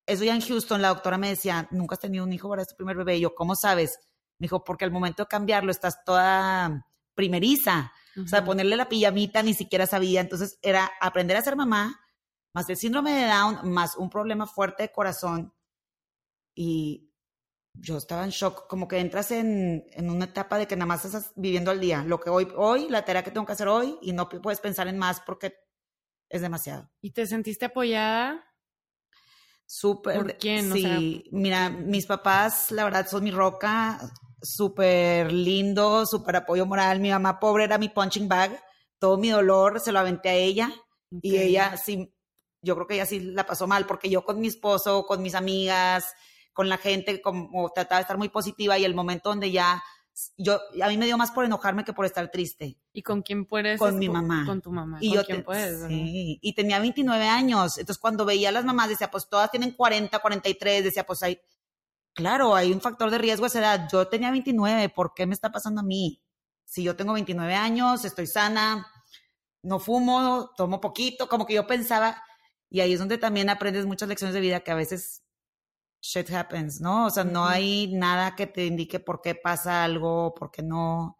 eso 0.06 0.24
ya 0.24 0.36
en 0.36 0.42
Houston, 0.42 0.82
la 0.82 0.90
doctora 0.90 1.18
me 1.18 1.30
decía, 1.30 1.68
nunca 1.72 1.96
has 1.96 2.00
tenido 2.00 2.24
un 2.24 2.32
hijo 2.32 2.50
para 2.50 2.62
este 2.62 2.76
primer 2.76 2.96
bebé. 2.96 3.18
Y 3.18 3.22
yo, 3.22 3.36
¿cómo 3.36 3.56
sabes? 3.56 4.00
Me 4.40 4.46
dijo, 4.46 4.64
porque 4.64 4.86
al 4.86 4.92
momento 4.92 5.24
de 5.24 5.28
cambiarlo 5.28 5.72
estás 5.72 6.04
toda 6.06 6.88
primeriza. 7.14 7.92
O 8.24 8.28
sea, 8.28 8.44
ponerle 8.44 8.76
la 8.76 8.90
pijamita 8.90 9.44
ni 9.44 9.54
siquiera 9.54 9.86
sabía. 9.86 10.22
Entonces 10.22 10.58
era 10.62 10.90
aprender 11.02 11.38
a 11.38 11.42
ser 11.42 11.56
mamá, 11.56 12.00
más 12.54 12.70
el 12.70 12.78
síndrome 12.78 13.12
de 13.12 13.28
Down, 13.28 13.70
más 13.72 13.96
un 13.96 14.10
problema 14.10 14.48
fuerte 14.48 14.84
de 14.84 14.92
corazón. 14.92 15.54
Y 16.56 17.07
yo 17.80 17.98
estaba 17.98 18.24
en 18.24 18.32
shock, 18.32 18.68
como 18.68 18.88
que 18.88 19.00
entras 19.00 19.32
en, 19.32 19.86
en, 19.92 20.10
una 20.10 20.26
etapa 20.26 20.58
de 20.58 20.68
que 20.68 20.76
nada 20.76 20.88
más 20.88 21.06
estás 21.06 21.32
viviendo 21.36 21.72
al 21.72 21.80
día. 21.80 22.04
Lo 22.04 22.20
que 22.20 22.30
hoy, 22.30 22.48
hoy, 22.56 22.88
la 22.90 23.06
tarea 23.06 23.24
que 23.24 23.32
tengo 23.32 23.46
que 23.46 23.54
hacer 23.54 23.68
hoy, 23.68 23.98
y 24.02 24.14
no 24.14 24.30
puedes 24.30 24.60
pensar 24.60 24.88
en 24.88 24.98
más 24.98 25.22
porque 25.22 25.56
es 26.30 26.42
demasiado. 26.42 26.90
¿Y 27.02 27.12
te 27.12 27.26
sentiste 27.26 27.66
apoyada? 27.66 28.44
Súper. 29.66 30.16
¿Por 30.16 30.38
quién? 30.38 30.72
Sí, 30.72 31.26
mira, 31.32 31.70
mis 31.70 32.06
papás, 32.06 32.72
la 32.72 32.86
verdad, 32.86 33.08
son 33.08 33.24
mi 33.24 33.32
roca 33.32 34.00
súper 34.42 35.32
lindo, 35.32 36.06
súper 36.06 36.38
apoyo 36.38 36.66
moral. 36.66 37.00
Mi 37.00 37.10
mamá 37.10 37.40
pobre 37.40 37.66
era 37.66 37.78
mi 37.78 37.90
punching 37.90 38.28
bag. 38.28 38.60
Todo 39.00 39.18
mi 39.18 39.30
dolor 39.30 39.80
se 39.80 39.92
lo 39.92 40.00
aventé 40.00 40.30
a 40.30 40.34
ella. 40.34 40.72
Y 41.22 41.38
ella 41.38 41.78
sí, 41.78 42.14
yo 42.62 42.76
creo 42.76 42.88
que 42.88 42.96
ella 42.96 43.06
sí 43.06 43.20
la 43.20 43.46
pasó 43.46 43.68
mal, 43.68 43.86
porque 43.86 44.10
yo 44.10 44.24
con 44.24 44.40
mi 44.40 44.48
esposo, 44.48 45.06
con 45.06 45.22
mis 45.22 45.36
amigas, 45.36 46.14
con 46.58 46.70
la 46.70 46.78
gente, 46.80 47.22
como 47.22 47.70
trataba 47.70 48.00
de 48.00 48.02
estar 48.02 48.18
muy 48.18 48.30
positiva 48.30 48.80
y 48.80 48.84
el 48.84 48.96
momento 48.96 49.30
donde 49.30 49.52
ya 49.52 49.84
yo 50.36 50.60
a 50.82 50.88
mí 50.88 50.98
me 50.98 51.06
dio 51.06 51.16
más 51.16 51.30
por 51.30 51.46
enojarme 51.46 51.86
que 51.86 51.94
por 51.94 52.08
estar 52.08 52.32
triste. 52.32 52.80
¿Y 52.92 53.04
con 53.04 53.22
quién 53.22 53.46
puedes? 53.46 53.78
Con 53.78 54.00
mi 54.00 54.10
mamá. 54.10 54.44
Con 54.44 54.60
tu 54.60 54.72
mamá. 54.72 54.98
Y 55.00 55.10
¿Con 55.10 55.18
yo 55.18 55.24
quién 55.24 55.44
puedes? 55.44 55.88
Sí, 55.88 56.40
y 56.42 56.54
tenía 56.56 56.80
29 56.80 57.28
años. 57.28 57.78
Entonces 57.78 58.02
cuando 58.02 58.26
veía 58.26 58.50
a 58.50 58.52
las 58.52 58.66
mamás 58.66 58.90
decía, 58.90 59.12
pues 59.12 59.30
todas 59.30 59.52
tienen 59.52 59.74
40, 59.74 60.18
43, 60.18 60.84
decía, 60.84 61.06
pues 61.06 61.22
hay 61.22 61.40
claro, 62.16 62.56
hay 62.56 62.74
un 62.74 62.82
factor 62.82 63.12
de 63.12 63.20
riesgo 63.20 63.46
a 63.46 63.50
esa 63.50 63.60
edad. 63.60 63.88
Yo 63.92 64.08
tenía 64.08 64.32
29, 64.32 64.90
¿por 64.90 65.14
qué 65.14 65.28
me 65.28 65.36
está 65.36 65.52
pasando 65.52 65.82
a 65.82 65.84
mí? 65.84 66.24
Si 66.66 66.82
yo 66.82 66.96
tengo 66.96 67.14
29 67.14 67.54
años, 67.54 68.04
estoy 68.04 68.26
sana, 68.26 68.88
no 69.62 69.78
fumo, 69.78 70.50
tomo 70.58 70.82
poquito, 70.82 71.30
como 71.30 71.46
que 71.46 71.54
yo 71.54 71.68
pensaba, 71.68 72.24
y 72.68 72.80
ahí 72.80 72.94
es 72.94 73.00
donde 73.00 73.20
también 73.20 73.52
aprendes 73.52 73.86
muchas 73.86 74.10
lecciones 74.10 74.34
de 74.34 74.42
vida 74.42 74.62
que 74.62 74.72
a 74.72 74.76
veces 74.76 75.27
shit 76.02 76.30
happens, 76.32 76.82
¿no? 76.82 77.08
O 77.08 77.10
sea, 77.10 77.24
no 77.24 77.46
hay 77.46 77.94
nada 77.94 78.36
que 78.36 78.48
te 78.48 78.66
indique 78.66 79.00
por 79.00 79.22
qué 79.22 79.36
pasa 79.36 79.84
algo, 79.84 80.34
por 80.34 80.52
qué 80.52 80.64
no. 80.64 81.18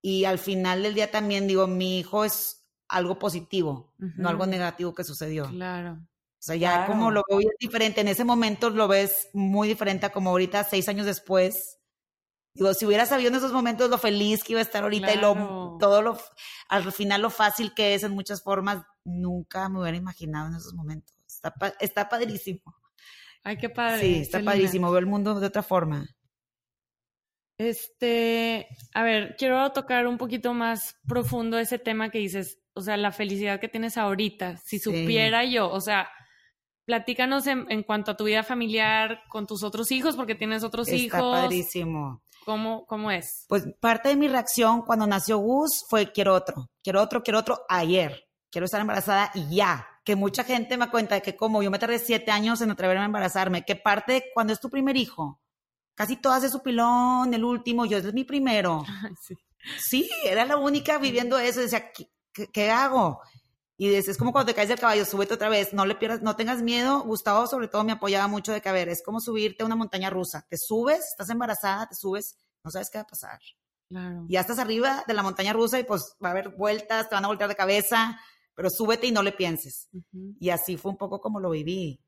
Y 0.00 0.24
al 0.24 0.38
final 0.38 0.82
del 0.82 0.94
día 0.94 1.10
también 1.10 1.46
digo, 1.46 1.66
mi 1.66 1.98
hijo 1.98 2.24
es 2.24 2.66
algo 2.88 3.18
positivo, 3.18 3.94
no 3.98 4.28
algo 4.28 4.46
negativo 4.46 4.94
que 4.94 5.04
sucedió. 5.04 5.48
Claro. 5.48 5.92
O 5.92 6.44
sea, 6.44 6.56
ya 6.56 6.86
como 6.86 7.10
lo 7.12 7.22
veo 7.28 7.38
diferente, 7.60 8.00
en 8.00 8.08
ese 8.08 8.24
momento 8.24 8.68
lo 8.70 8.88
ves 8.88 9.28
muy 9.32 9.68
diferente 9.68 10.06
a 10.06 10.12
como 10.12 10.30
ahorita, 10.30 10.64
seis 10.64 10.88
años 10.88 11.06
después. 11.06 11.78
Digo, 12.54 12.74
si 12.74 12.84
hubiera 12.84 13.06
sabido 13.06 13.30
en 13.30 13.36
esos 13.36 13.52
momentos 13.52 13.88
lo 13.88 13.96
feliz 13.96 14.42
que 14.42 14.52
iba 14.52 14.58
a 14.58 14.64
estar 14.64 14.82
ahorita 14.82 15.14
y 15.14 15.18
lo, 15.18 15.78
todo 15.78 16.02
lo, 16.02 16.18
al 16.68 16.92
final 16.92 17.22
lo 17.22 17.30
fácil 17.30 17.72
que 17.74 17.94
es 17.94 18.02
en 18.02 18.12
muchas 18.12 18.42
formas, 18.42 18.84
nunca 19.04 19.68
me 19.68 19.80
hubiera 19.80 19.96
imaginado 19.96 20.48
en 20.48 20.56
esos 20.56 20.74
momentos. 20.74 21.14
Está, 21.26 21.54
está 21.80 22.08
padrísimo. 22.08 22.60
Ay, 23.44 23.56
qué 23.56 23.68
padre. 23.68 24.00
Sí, 24.00 24.14
está 24.20 24.42
padrísimo, 24.42 24.90
veo 24.90 25.00
el 25.00 25.06
mundo 25.06 25.38
de 25.38 25.46
otra 25.46 25.62
forma. 25.62 26.06
Este, 27.58 28.66
a 28.94 29.02
ver, 29.02 29.36
quiero 29.38 29.70
tocar 29.72 30.06
un 30.06 30.18
poquito 30.18 30.54
más 30.54 30.96
profundo 31.06 31.58
ese 31.58 31.78
tema 31.78 32.10
que 32.10 32.18
dices, 32.18 32.58
o 32.74 32.80
sea, 32.80 32.96
la 32.96 33.12
felicidad 33.12 33.60
que 33.60 33.68
tienes 33.68 33.96
ahorita. 33.96 34.56
Si 34.58 34.78
supiera 34.78 35.44
yo, 35.44 35.70
o 35.70 35.80
sea, 35.80 36.08
platícanos 36.84 37.46
en, 37.46 37.82
cuanto 37.84 38.10
a 38.10 38.16
tu 38.16 38.24
vida 38.24 38.42
familiar 38.42 39.20
con 39.28 39.46
tus 39.46 39.62
otros 39.62 39.90
hijos, 39.92 40.16
porque 40.16 40.34
tienes 40.34 40.64
otros 40.64 40.88
hijos. 40.88 41.18
Está 41.18 41.42
padrísimo. 41.42 42.22
¿Cómo, 42.44 42.84
¿Cómo 42.86 43.10
es? 43.10 43.44
Pues 43.48 43.64
parte 43.80 44.08
de 44.08 44.16
mi 44.16 44.26
reacción 44.26 44.82
cuando 44.82 45.06
nació 45.06 45.38
Gus 45.38 45.84
fue 45.88 46.10
quiero 46.10 46.34
otro, 46.34 46.70
quiero 46.82 47.00
otro, 47.00 47.22
quiero 47.22 47.38
otro 47.38 47.60
ayer. 47.68 48.24
Quiero 48.50 48.64
estar 48.66 48.80
embarazada 48.80 49.30
y 49.34 49.56
ya. 49.56 49.86
Que 50.04 50.16
mucha 50.16 50.44
gente 50.44 50.76
me 50.76 50.90
cuenta 50.90 51.14
de 51.14 51.22
que 51.22 51.36
como 51.36 51.62
yo 51.62 51.70
me 51.70 51.78
tardé 51.78 51.98
siete 51.98 52.30
años 52.30 52.60
en 52.60 52.70
atreverme 52.70 53.02
a 53.02 53.06
embarazarme, 53.06 53.64
que 53.64 53.76
parte 53.76 54.30
cuando 54.34 54.52
es 54.52 54.60
tu 54.60 54.68
primer 54.68 54.96
hijo, 54.96 55.40
casi 55.94 56.16
todas 56.16 56.42
de 56.42 56.48
su 56.48 56.62
pilón, 56.62 57.32
el 57.32 57.44
último, 57.44 57.84
yo 57.84 57.98
es 57.98 58.12
mi 58.12 58.24
primero. 58.24 58.84
sí. 59.22 59.36
sí. 59.78 60.10
era 60.24 60.44
la 60.44 60.56
única 60.56 60.98
viviendo 60.98 61.38
eso. 61.38 61.60
Decía, 61.60 61.92
¿qué, 61.92 62.08
qué 62.52 62.70
hago? 62.70 63.20
Y 63.82 63.92
es, 63.94 64.16
como 64.16 64.30
cuando 64.30 64.52
te 64.52 64.54
caes 64.54 64.68
del 64.68 64.78
caballo, 64.78 65.04
súbete 65.04 65.34
otra 65.34 65.48
vez, 65.48 65.72
no 65.72 65.86
le 65.86 65.96
pierdas, 65.96 66.22
no 66.22 66.36
tengas 66.36 66.62
miedo. 66.62 67.02
Gustavo 67.02 67.48
sobre 67.48 67.66
todo 67.66 67.82
me 67.82 67.90
apoyaba 67.90 68.28
mucho 68.28 68.52
de 68.52 68.60
que, 68.60 68.68
a 68.68 68.72
ver, 68.72 68.88
es 68.88 69.02
como 69.02 69.20
subirte 69.20 69.64
a 69.64 69.66
una 69.66 69.74
montaña 69.74 70.08
rusa. 70.08 70.46
Te 70.48 70.56
subes, 70.56 71.00
estás 71.00 71.30
embarazada, 71.30 71.88
te 71.88 71.96
subes, 71.96 72.36
no 72.62 72.70
sabes 72.70 72.90
qué 72.90 72.98
va 72.98 73.02
a 73.02 73.06
pasar. 73.08 73.40
Claro. 73.88 74.24
Ya 74.28 74.40
estás 74.40 74.60
arriba 74.60 75.02
de 75.08 75.14
la 75.14 75.24
montaña 75.24 75.52
rusa 75.52 75.80
y 75.80 75.84
pues 75.84 76.16
va 76.22 76.28
a 76.28 76.30
haber 76.30 76.50
vueltas, 76.50 77.08
te 77.08 77.14
van 77.14 77.24
a 77.24 77.28
voltear 77.28 77.48
de 77.48 77.56
cabeza, 77.56 78.20
pero 78.54 78.70
súbete 78.70 79.06
y 79.06 79.12
no 79.12 79.22
le 79.22 79.32
pienses. 79.32 79.88
Y 80.40 80.50
así 80.50 80.76
fue 80.76 80.90
un 80.92 80.98
poco 80.98 81.20
como 81.20 81.40
lo 81.40 81.50
viví. 81.50 81.98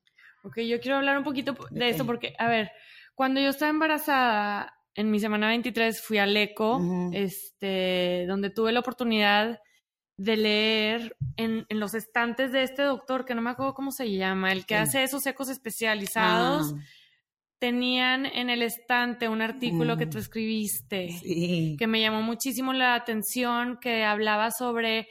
Ok, 0.45 0.61
yo 0.61 0.81
quiero 0.81 0.99
hablar 0.99 1.17
un 1.17 1.25
poquito 1.25 1.57
de 1.71 1.89
esto 1.89 2.05
porque, 2.05 2.35
a 2.39 2.49
ver, 2.49 2.71
cuando 3.15 3.41
yo 3.41 3.49
estaba 3.49 3.71
embarazada, 3.71 4.75
en 4.95 5.11
mi 5.11 5.19
semana 5.19 5.49
23 5.49 6.01
fui 6.01 6.19
al 6.19 6.37
ECO, 6.37 6.81
este, 7.13 8.27
donde 8.29 8.51
tuve 8.51 8.73
la 8.73 8.81
oportunidad 8.81 9.59
de 10.17 10.37
leer 10.37 11.17
en, 11.37 11.67
en, 11.69 11.81
los 11.81 11.95
estantes 11.95 12.53
de 12.53 12.63
este 12.63 12.83
doctor, 12.83 13.25
que 13.25 13.35
no 13.35 13.43
me 13.43 13.51
acuerdo 13.51 13.75
cómo 13.75 13.91
se 13.91 14.13
llama, 14.13 14.53
el 14.53 14.65
que 14.65 14.77
hace 14.77 15.03
esos 15.03 15.27
ecos 15.27 15.49
especializados, 15.49 16.75
ah. 16.77 16.81
tenían 17.59 18.27
en 18.27 18.51
el 18.51 18.63
estante 18.63 19.29
un 19.29 19.43
artículo 19.43 19.97
que 19.97 20.07
tú 20.07 20.19
mm. 20.19 20.21
escribiste, 20.21 21.77
que 21.77 21.87
me 21.89 22.01
llamó 22.01 22.23
muchísimo 22.23 22.73
la 22.73 22.95
atención, 22.95 23.79
que 23.81 24.05
hablaba 24.05 24.53
sobre 24.53 25.09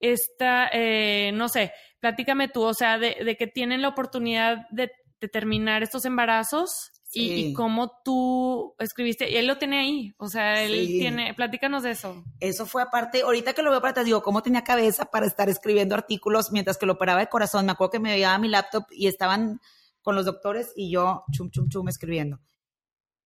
esta, 0.00 0.68
eh, 0.72 1.32
no 1.34 1.48
sé, 1.48 1.72
platícame 2.00 2.48
tú, 2.48 2.62
o 2.62 2.74
sea, 2.74 2.98
de, 2.98 3.16
de 3.24 3.36
que 3.36 3.46
tienen 3.46 3.82
la 3.82 3.88
oportunidad 3.88 4.68
de, 4.70 4.90
de 5.20 5.28
terminar 5.28 5.82
estos 5.82 6.04
embarazos 6.04 6.92
y, 7.12 7.54
cómo 7.54 7.92
tú 8.04 8.74
escribiste, 8.78 9.30
y 9.30 9.36
él 9.36 9.46
lo 9.46 9.56
tiene 9.56 9.80
ahí, 9.80 10.14
o 10.18 10.28
sea, 10.28 10.62
él 10.62 10.86
tiene, 10.86 11.32
platícanos 11.34 11.82
de 11.82 11.92
eso. 11.92 12.22
Eso 12.38 12.66
fue 12.66 12.82
aparte, 12.82 13.22
ahorita 13.22 13.54
que 13.54 13.62
lo 13.62 13.70
veo 13.70 13.80
para 13.80 13.92
atrás, 13.92 14.06
digo, 14.06 14.22
cómo 14.22 14.42
tenía 14.42 14.62
cabeza 14.62 15.06
para 15.06 15.26
estar 15.26 15.48
escribiendo 15.48 15.94
artículos 15.94 16.52
mientras 16.52 16.76
que 16.76 16.86
lo 16.86 16.94
operaba 16.94 17.20
de 17.20 17.28
corazón, 17.28 17.66
me 17.66 17.72
acuerdo 17.72 17.92
que 17.92 18.00
me 18.00 18.16
llevaba 18.16 18.38
mi 18.38 18.48
laptop 18.48 18.84
y 18.90 19.06
estaban 19.06 19.60
con 20.02 20.14
los 20.14 20.26
doctores 20.26 20.72
y 20.76 20.90
yo 20.90 21.24
chum, 21.32 21.50
chum, 21.50 21.68
chum 21.68 21.88
escribiendo. 21.88 22.40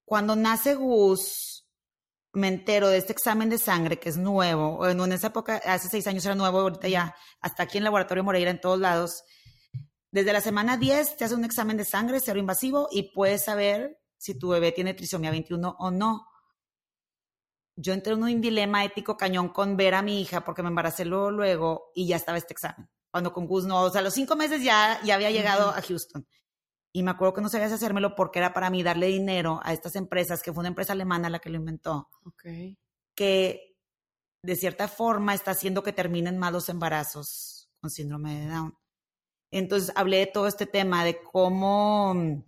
Cuando 0.05 0.37
nace 0.37 0.75
Gus, 0.75 1.62
me 2.33 2.49
entero 2.49 2.89
de 2.89 2.99
este 2.99 3.13
examen 3.13 3.51
de 3.51 3.59
sangre 3.59 3.99
que 3.99 4.09
es 4.09 4.17
nuevo, 4.17 4.87
en 4.87 5.13
esa 5.13 5.29
época, 5.29 5.61
hace 5.65 5.89
seis 5.89 6.07
años 6.07 6.25
era 6.25 6.35
nuevo, 6.35 6.61
ahorita 6.61 6.89
ya, 6.89 7.15
hasta 7.41 7.65
aquí 7.65 7.79
en 7.79 7.83
el 7.83 7.85
laboratorio 7.85 8.25
Moreira, 8.25 8.51
en 8.51 8.61
todos 8.61 8.79
lados, 8.79 9.25
desde 10.13 10.35
la 10.35 10.43
semana 10.43 10.77
10 10.77 11.17
te 11.17 11.25
hace 11.25 11.35
un 11.35 11.45
examen 11.45 11.79
de 11.79 11.87
sangre 11.87 12.21
cero 12.21 12.39
invasivo 12.39 12.87
y 12.91 13.15
puedes 13.15 13.45
saber 13.45 13.99
si 14.19 14.39
tu 14.39 14.51
bebé 14.51 14.71
tiene 14.71 14.93
trisomía 14.93 15.31
21 15.31 15.77
o 15.79 15.91
no. 15.91 16.27
Yo 17.77 17.95
entré 17.95 18.13
en 18.13 18.23
un 18.23 18.41
dilema 18.43 18.85
ético 18.85 19.17
cañón 19.17 19.49
con 19.49 19.75
ver 19.75 19.95
a 19.95 20.03
mi 20.03 20.21
hija 20.21 20.45
porque 20.45 20.63
me 20.63 20.69
embaracé 20.69 21.07
luego, 21.07 21.31
luego 21.31 21.91
y 21.95 22.07
ya 22.07 22.17
estaba 22.17 22.37
este 22.37 22.53
examen. 22.53 22.91
Cuando 23.11 23.33
con 23.33 23.47
Gus 23.47 23.65
no, 23.65 23.81
o 23.81 23.91
sea, 23.91 24.03
a 24.03 24.05
los 24.05 24.13
cinco 24.13 24.37
meses 24.37 24.63
ya, 24.63 25.01
ya 25.03 25.15
había 25.15 25.31
llegado 25.31 25.71
a 25.71 25.81
Houston. 25.81 26.27
Y 26.93 27.03
me 27.03 27.11
acuerdo 27.11 27.35
que 27.35 27.41
no 27.41 27.49
sabía 27.49 27.69
si 27.69 27.75
hacérmelo 27.75 28.15
porque 28.15 28.39
era 28.39 28.53
para 28.53 28.69
mí 28.69 28.83
darle 28.83 29.07
dinero 29.07 29.61
a 29.65 29.73
estas 29.73 29.97
empresas, 29.97 30.43
que 30.43 30.53
fue 30.53 30.61
una 30.61 30.69
empresa 30.69 30.93
alemana 30.93 31.31
la 31.31 31.39
que 31.39 31.49
lo 31.49 31.57
inventó. 31.57 32.11
Okay. 32.25 32.79
Que 33.15 33.79
de 34.43 34.57
cierta 34.57 34.89
forma 34.89 35.35
está 35.35 35.53
haciendo 35.53 35.83
que 35.83 35.93
terminen 35.93 36.39
malos 36.39 36.69
embarazos 36.69 37.71
con 37.81 37.91
síndrome 37.91 38.41
de 38.41 38.47
Down. 38.47 38.77
Entonces 39.51 39.93
hablé 39.95 40.19
de 40.19 40.27
todo 40.27 40.47
este 40.47 40.67
tema, 40.67 41.05
de 41.05 41.23
cómo 41.23 42.15
mm, 42.15 42.45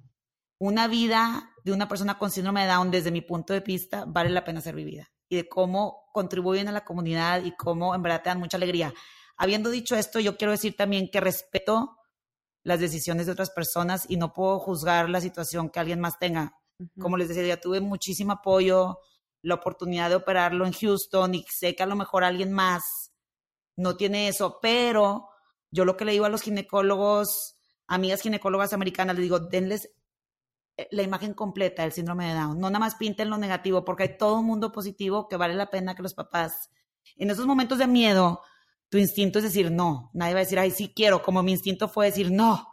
una 0.59 0.89
vida 0.89 1.55
de 1.65 1.73
una 1.73 1.89
persona 1.89 2.19
con 2.19 2.31
síndrome 2.31 2.63
de 2.63 2.69
Down, 2.69 2.91
desde 2.91 3.11
mi 3.11 3.23
punto 3.23 3.53
de 3.55 3.61
vista, 3.61 4.05
vale 4.07 4.31
la 4.31 4.45
pena 4.45 4.61
ser 4.61 4.75
vivida. 4.75 5.11
Y 5.29 5.37
de 5.37 5.49
cómo 5.49 6.05
contribuyen 6.13 6.69
a 6.69 6.73
la 6.73 6.85
comunidad 6.85 7.43
y 7.45 7.57
cómo 7.57 7.95
en 7.95 8.03
verdad 8.03 8.23
te 8.23 8.29
dan 8.29 8.39
mucha 8.39 8.59
alegría. 8.59 8.93
Habiendo 9.37 9.71
dicho 9.71 9.97
esto, 9.97 10.21
yo 10.21 10.37
quiero 10.37 10.53
decir 10.53 10.77
también 10.77 11.11
que 11.11 11.21
respeto 11.21 11.97
las 12.65 12.81
decisiones 12.81 13.27
de 13.27 13.33
otras 13.33 13.51
personas 13.51 14.07
y 14.09 14.17
no 14.17 14.33
puedo 14.33 14.59
juzgar 14.59 15.09
la 15.09 15.21
situación 15.21 15.71
que 15.71 15.79
alguien 15.79 16.01
más 16.01 16.19
tenga. 16.19 16.59
Como 16.99 17.17
les 17.17 17.29
decía, 17.29 17.47
ya 17.47 17.61
tuve 17.61 17.81
muchísimo 17.81 18.33
apoyo, 18.33 18.99
la 19.43 19.55
oportunidad 19.55 20.09
de 20.09 20.17
operarlo 20.17 20.67
en 20.67 20.73
Houston 20.73 21.35
y 21.35 21.45
sé 21.49 21.77
que 21.77 21.83
a 21.83 21.87
lo 21.87 21.95
mejor 21.95 22.25
alguien 22.25 22.53
más 22.53 23.13
no 23.77 23.97
tiene 23.97 24.29
eso, 24.29 24.59
pero 24.61 25.29
Yo 25.71 25.85
lo 25.85 25.97
que 25.97 26.05
le 26.05 26.13
digo 26.13 26.25
a 26.25 26.29
los 26.29 26.43
ginecólogos, 26.43 27.57
amigas 27.89 28.21
ginecólogas 28.21 28.73
americanas, 28.73 29.17
les 29.17 29.25
digo, 29.25 29.41
denles 29.41 29.91
eh, 30.77 30.87
la 30.93 31.03
imagen 31.03 31.35
completa 31.35 31.83
del 31.83 31.91
síndrome 31.91 32.29
de 32.29 32.35
Down. 32.35 32.61
No 32.61 32.71
nada 32.71 32.79
más 32.79 32.95
pinten 32.95 33.29
lo 33.29 33.39
negativo, 33.39 33.85
porque 33.85 34.05
hay 34.05 34.17
todo 34.17 34.39
un 34.39 34.47
mundo 34.47 34.71
positivo 34.71 35.29
que 35.29 35.37
vale 35.37 35.55
la 35.55 35.71
pena 35.71 35.97
que 35.97 36.03
los 36.03 36.15
papás, 36.15 36.71
en 37.17 37.31
esos 37.31 37.47
momentos 37.47 37.79
de 37.79 37.89
miedo, 37.89 38.41
tu 38.89 38.99
instinto 38.99 39.39
es 39.39 39.45
decir 39.45 39.71
no. 39.71 40.11
Nadie 40.15 40.35
va 40.35 40.41
a 40.41 40.45
decir, 40.45 40.59
ay, 40.59 40.71
sí 40.71 40.93
quiero, 40.95 41.23
como 41.23 41.43
mi 41.43 41.53
instinto 41.53 41.89
fue 41.89 42.07
decir 42.07 42.31
no. 42.31 42.69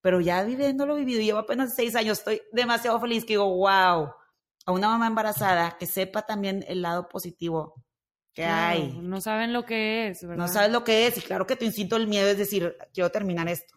Pero 0.00 0.20
ya 0.20 0.42
viviéndolo 0.42 0.96
vivido, 0.96 1.20
llevo 1.20 1.38
apenas 1.38 1.74
seis 1.74 1.96
años, 1.96 2.18
estoy 2.18 2.42
demasiado 2.52 3.00
feliz 3.00 3.24
que 3.24 3.34
digo, 3.34 3.48
wow, 3.56 4.10
a 4.66 4.72
una 4.72 4.88
mamá 4.88 5.06
embarazada 5.06 5.76
que 5.78 5.86
sepa 5.86 6.22
también 6.22 6.64
el 6.68 6.82
lado 6.82 7.08
positivo 7.08 7.74
que 8.34 8.44
hay. 8.44 8.98
No 9.00 9.20
saben 9.20 9.52
lo 9.52 9.64
que 9.64 10.08
es, 10.08 10.22
¿verdad? 10.22 10.36
No 10.36 10.48
sabes 10.48 10.72
lo 10.72 10.84
que 10.84 11.06
es, 11.06 11.16
y 11.18 11.22
claro 11.22 11.46
que 11.46 11.56
tu 11.56 11.64
instinto, 11.64 11.96
el 11.96 12.08
miedo 12.08 12.28
es 12.28 12.36
decir, 12.36 12.76
quiero 12.92 13.10
terminar 13.10 13.48
esto. 13.48 13.74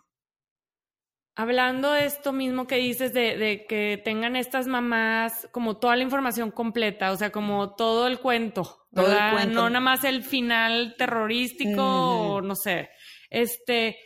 Hablando 1.39 1.91
de 1.91 2.07
esto 2.07 2.33
mismo 2.33 2.65
que 2.65 2.77
dices, 2.77 3.13
de, 3.13 3.67
que 3.69 4.01
tengan 4.03 4.35
estas 4.35 4.65
mamás 4.65 5.47
como 5.51 5.77
toda 5.77 5.95
la 5.95 6.01
información 6.01 6.49
completa, 6.49 7.11
o 7.11 7.15
sea, 7.15 7.31
como 7.31 7.75
todo 7.75 8.07
el 8.07 8.19
cuento, 8.19 8.87
todo 8.91 9.11
el 9.11 9.33
cuento. 9.33 9.53
No 9.53 9.69
nada 9.69 9.79
más 9.79 10.03
el 10.03 10.23
final 10.23 10.95
terrorístico 10.97 11.83
o 11.83 12.41
no 12.41 12.55
sé. 12.55 12.89
Este, 13.29 13.97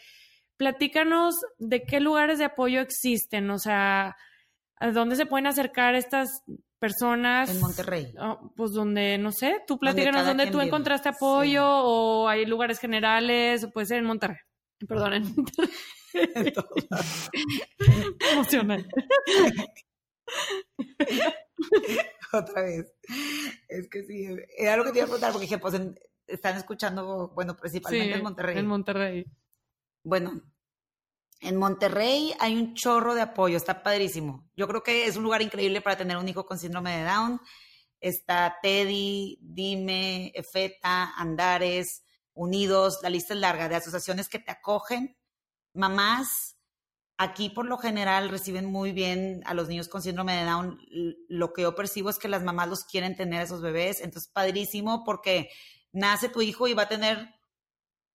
platícanos 0.58 1.36
de 1.58 1.84
qué 1.84 2.02
lugares 2.02 2.38
de 2.38 2.44
apoyo 2.44 2.82
existen, 2.82 3.50
o 3.50 3.60
sea, 3.60 4.18
a 4.76 4.92
dónde 4.92 5.16
se 5.16 5.26
pueden 5.26 5.48
acercar 5.48 5.96
estas 5.96 6.44
personas. 6.80 7.50
En 7.50 7.62
Monterrey. 7.62 8.14
Oh, 8.20 8.52
pues 8.58 8.74
donde, 8.74 9.18
no 9.18 9.32
sé, 9.32 9.62
tú 9.66 9.80
platícanos 9.80 10.26
dónde 10.26 10.52
tú 10.52 10.60
encontraste 10.60 11.08
apoyo 11.08 11.66
o 11.66 12.28
hay 12.28 12.46
lugares 12.46 12.78
generales, 12.78 13.64
o 13.64 13.72
puede 13.72 13.88
ser 13.88 14.00
en 14.00 14.06
Monterrey. 14.06 14.40
Perdón, 14.86 15.14
en 15.14 15.24
Monterrey. 15.34 15.70
Emocionante. 18.32 18.90
Otra 22.34 22.64
vez. 22.64 22.94
Es 23.68 23.90
que 23.90 24.04
sí, 24.04 24.28
era 24.58 24.78
lo 24.78 24.84
que 24.84 24.92
te 24.92 25.00
iba 25.00 25.06
a 25.06 25.08
preguntar 25.08 25.32
porque 25.32 25.46
dije, 25.46 25.58
pues 25.58 25.80
están 26.28 26.58
escuchando, 26.58 27.32
bueno, 27.36 27.58
principalmente 27.58 28.16
en 28.16 28.24
Monterrey. 28.24 28.58
En 28.58 28.68
Monterrey. 28.68 29.26
Bueno, 30.04 30.42
en 31.42 31.58
Monterrey 31.58 32.34
hay 32.40 32.56
un 32.56 32.74
chorro 32.74 33.16
de 33.16 33.22
apoyo, 33.22 33.58
está 33.58 33.84
padrísimo. 33.84 34.50
Yo 34.56 34.68
creo 34.68 34.84
que 34.84 35.06
es 35.06 35.18
un 35.18 35.24
lugar 35.24 35.42
increíble 35.42 35.82
para 35.82 35.98
tener 35.98 36.18
un 36.18 36.28
hijo 36.28 36.46
con 36.46 36.58
síndrome 36.58 36.98
de 36.98 37.04
Down. 37.04 37.42
Está 38.00 38.58
Teddy, 38.62 39.38
Dime, 39.42 40.32
Efeta, 40.34 41.14
Andares, 41.16 42.04
Unidos, 42.34 43.00
la 43.04 43.10
lista 43.10 43.34
es 43.34 43.40
larga 43.40 43.68
de 43.68 43.76
asociaciones 43.76 44.30
que 44.30 44.40
te 44.40 44.52
acogen 44.52 45.18
mamás 45.74 46.58
aquí 47.22 47.50
por 47.50 47.68
lo 47.68 47.78
general 47.78 48.30
reciben 48.30 48.66
muy 48.66 48.94
bien 48.94 49.44
a 49.46 49.54
los 49.54 49.68
niños 49.68 49.88
con 49.88 50.02
síndrome 50.02 50.38
de 50.38 50.46
Down. 50.46 50.80
Lo 51.28 51.54
que 51.54 51.62
yo 51.62 51.76
percibo 51.76 52.10
es 52.10 52.18
que 52.18 52.28
las 52.28 52.44
mamás 52.44 52.68
los 52.68 52.84
quieren 52.84 53.16
tener 53.16 53.44
esos 53.44 53.62
bebés. 53.62 54.02
Entonces, 54.02 54.32
padrísimo 54.32 55.04
porque 55.04 55.50
nace 55.92 56.30
tu 56.30 56.42
hijo 56.42 56.68
y 56.68 56.74
va 56.74 56.84
a 56.84 56.90
tener 56.90 57.30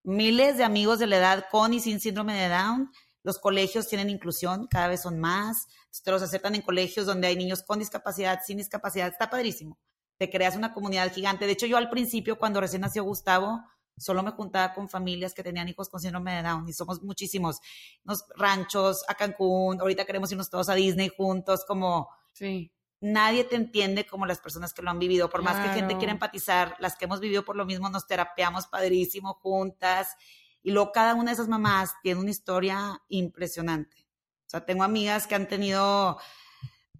miles 0.03 0.57
de 0.57 0.65
amigos 0.65 0.99
de 0.99 1.07
la 1.07 1.19
edad 1.19 1.45
con 1.53 1.73
y 1.73 1.79
sin 1.79 2.01
síndrome 2.01 2.35
de 2.35 2.49
Down. 2.49 2.91
Los 3.23 3.39
colegios 3.39 3.87
tienen 3.87 4.11
inclusión, 4.11 4.67
cada 4.69 4.89
vez 4.89 5.03
son 5.03 5.21
más. 5.21 5.67
Te 6.03 6.11
los 6.11 6.23
aceptan 6.23 6.57
en 6.57 6.63
colegios 6.63 7.07
donde 7.07 7.29
hay 7.29 7.37
niños 7.37 7.63
con 7.63 7.79
discapacidad, 7.79 8.41
sin 8.45 8.59
discapacidad. 8.59 9.07
Está 9.07 9.31
padrísimo. 9.31 9.79
Te 10.19 10.31
creas 10.31 10.57
una 10.57 10.73
comunidad 10.73 11.13
gigante. 11.13 11.47
De 11.47 11.53
hecho, 11.53 11.67
yo 11.67 11.77
al 11.77 11.91
principio, 11.91 12.39
cuando 12.39 12.61
recién 12.61 12.83
nació 12.83 13.05
Gustavo, 13.05 13.63
solo 13.97 14.23
me 14.23 14.31
juntaba 14.31 14.75
con 14.75 14.89
familias 14.89 15.35
que 15.35 15.43
tenían 15.43 15.69
hijos 15.69 15.89
con 15.89 16.01
síndrome 16.01 16.35
de 16.35 16.43
Down 16.43 16.69
y 16.69 16.73
somos 16.73 17.03
muchísimos. 17.03 17.61
Nos 18.05 18.25
ranchos 18.37 19.05
a 19.09 19.15
Cancún, 19.15 19.81
ahorita 19.81 20.05
queremos 20.05 20.31
irnos 20.31 20.51
todos 20.51 20.69
a 20.69 20.75
Disney 20.75 21.11
juntos, 21.17 21.65
como 21.67 22.09
sí. 22.33 22.73
nadie 23.01 23.45
te 23.45 23.57
entiende 23.57 24.07
como 24.07 24.27
las 24.27 24.41
personas 24.41 24.75
que 24.75 24.83
lo 24.83 24.91
han 24.91 24.99
vivido. 24.99 25.31
Por 25.31 25.43
más 25.43 25.67
que 25.67 25.75
gente 25.75 25.97
quiera 25.97 26.13
empatizar, 26.13 26.77
las 26.79 26.97
que 26.97 27.07
hemos 27.07 27.21
vivido 27.21 27.45
por 27.45 27.57
lo 27.57 27.65
mismo 27.65 27.89
nos 27.89 28.07
terapeamos 28.07 28.67
padrísimo 28.67 29.35
juntas. 29.35 30.17
Y 30.63 30.73
luego 30.73 30.93
cada 30.93 31.15
una 31.15 31.31
de 31.31 31.35
esas 31.35 31.49
mamás 31.49 31.93
tiene 32.03 32.21
una 32.21 32.31
historia 32.31 33.01
impresionante. 33.09 34.07
O 34.47 34.49
sea, 34.49 34.65
tengo 34.65 34.85
amigas 34.85 35.27
que 35.27 35.35
han 35.35 35.49
tenido 35.49 36.19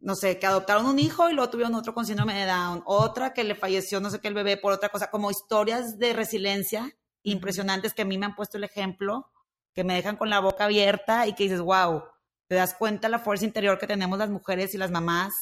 no 0.07 0.15
sé, 0.15 0.39
que 0.39 0.47
adoptaron 0.47 0.87
un 0.87 1.01
hijo 1.01 1.29
y 1.29 1.35
luego 1.35 1.51
tuvieron 1.51 1.75
otro 1.75 1.93
con 1.93 2.07
síndrome 2.07 2.33
de 2.33 2.47
Down, 2.47 2.81
otra 2.87 3.35
que 3.35 3.43
le 3.43 3.57
falleció, 3.57 4.01
no 4.01 4.09
sé 4.09 4.21
qué, 4.21 4.29
el 4.29 4.35
bebé 4.35 4.57
por 4.57 4.73
otra 4.73 4.89
cosa, 4.89 5.11
como 5.11 5.33
historias 5.33 5.99
de 5.99 6.13
resiliencia 6.13 6.97
impresionantes 7.25 7.93
que 7.93 8.03
a 8.03 8.05
mí 8.05 8.17
me 8.17 8.27
han 8.27 8.37
puesto 8.37 8.57
el 8.57 8.63
ejemplo, 8.63 9.33
que 9.75 9.83
me 9.83 9.95
dejan 9.97 10.17
con 10.17 10.31
la 10.31 10.39
boca 10.39 10.67
abierta 10.67 11.27
y 11.27 11.33
que 11.33 11.43
dices, 11.43 11.61
wow, 11.61 12.05
te 12.47 12.55
das 12.55 12.75
cuenta 12.75 13.09
la 13.09 13.19
fuerza 13.19 13.47
interior 13.47 13.81
que 13.81 13.89
tenemos 13.89 14.17
las 14.17 14.31
mujeres 14.31 14.73
y 14.75 14.79
las 14.79 14.93
mamás 14.93 15.33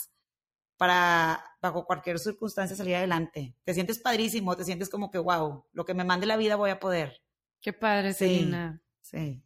para, 0.79 1.45
bajo 1.61 1.85
cualquier 1.85 2.19
circunstancia, 2.19 2.75
salir 2.75 2.97
adelante. 2.97 3.55
Te 3.65 3.75
sientes 3.75 3.99
padrísimo, 3.99 4.57
te 4.57 4.65
sientes 4.65 4.89
como 4.89 5.11
que, 5.11 5.19
wow, 5.19 5.67
lo 5.73 5.85
que 5.85 5.93
me 5.93 6.05
mande 6.05 6.25
la 6.25 6.39
vida 6.39 6.57
voy 6.57 6.71
a 6.71 6.81
poder. 6.81 7.21
Qué 7.61 7.75
padre, 7.75 8.15
Selina. 8.15 8.81
sí. 9.03 9.45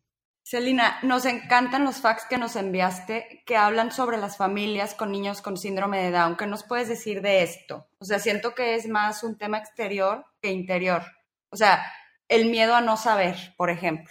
Celina, 0.50 0.98
nos 1.02 1.26
encantan 1.26 1.84
los 1.84 1.96
facts 1.96 2.24
que 2.24 2.38
nos 2.38 2.56
enviaste 2.56 3.42
que 3.44 3.58
hablan 3.58 3.92
sobre 3.92 4.16
las 4.16 4.38
familias 4.38 4.94
con 4.94 5.12
niños 5.12 5.42
con 5.42 5.58
síndrome 5.58 6.02
de 6.02 6.11
Down. 6.11 6.38
¿Qué 6.38 6.46
nos 6.46 6.62
puedes 6.62 6.88
decir 6.88 7.20
de 7.20 7.42
esto? 7.42 7.87
O 7.98 8.06
sea, 8.06 8.18
siento 8.18 8.54
que 8.54 8.74
es 8.74 8.88
más 8.88 9.22
un 9.24 9.37
tema 9.37 9.58
exterior 9.58 10.24
que 10.40 10.50
interior. 10.50 11.02
O 11.50 11.56
sea, 11.58 11.84
el 12.28 12.48
miedo 12.48 12.74
a 12.74 12.80
no 12.80 12.96
saber, 12.96 13.37
por 13.58 13.68
ejemplo. 13.68 14.11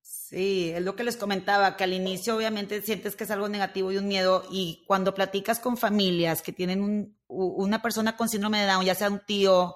Sí, 0.00 0.70
es 0.70 0.80
lo 0.80 0.94
que 0.94 1.02
les 1.02 1.16
comentaba, 1.16 1.76
que 1.76 1.82
al 1.82 1.92
inicio 1.92 2.36
obviamente 2.36 2.80
sientes 2.80 3.16
que 3.16 3.24
es 3.24 3.32
algo 3.32 3.48
negativo 3.48 3.90
y 3.90 3.96
un 3.96 4.06
miedo, 4.06 4.46
y 4.52 4.84
cuando 4.86 5.12
platicas 5.12 5.58
con 5.58 5.76
familias 5.76 6.40
que 6.40 6.52
tienen 6.52 7.16
una 7.26 7.82
persona 7.82 8.16
con 8.16 8.28
síndrome 8.28 8.60
de 8.60 8.66
Down, 8.66 8.84
ya 8.84 8.94
sea 8.94 9.10
un 9.10 9.24
tío, 9.26 9.74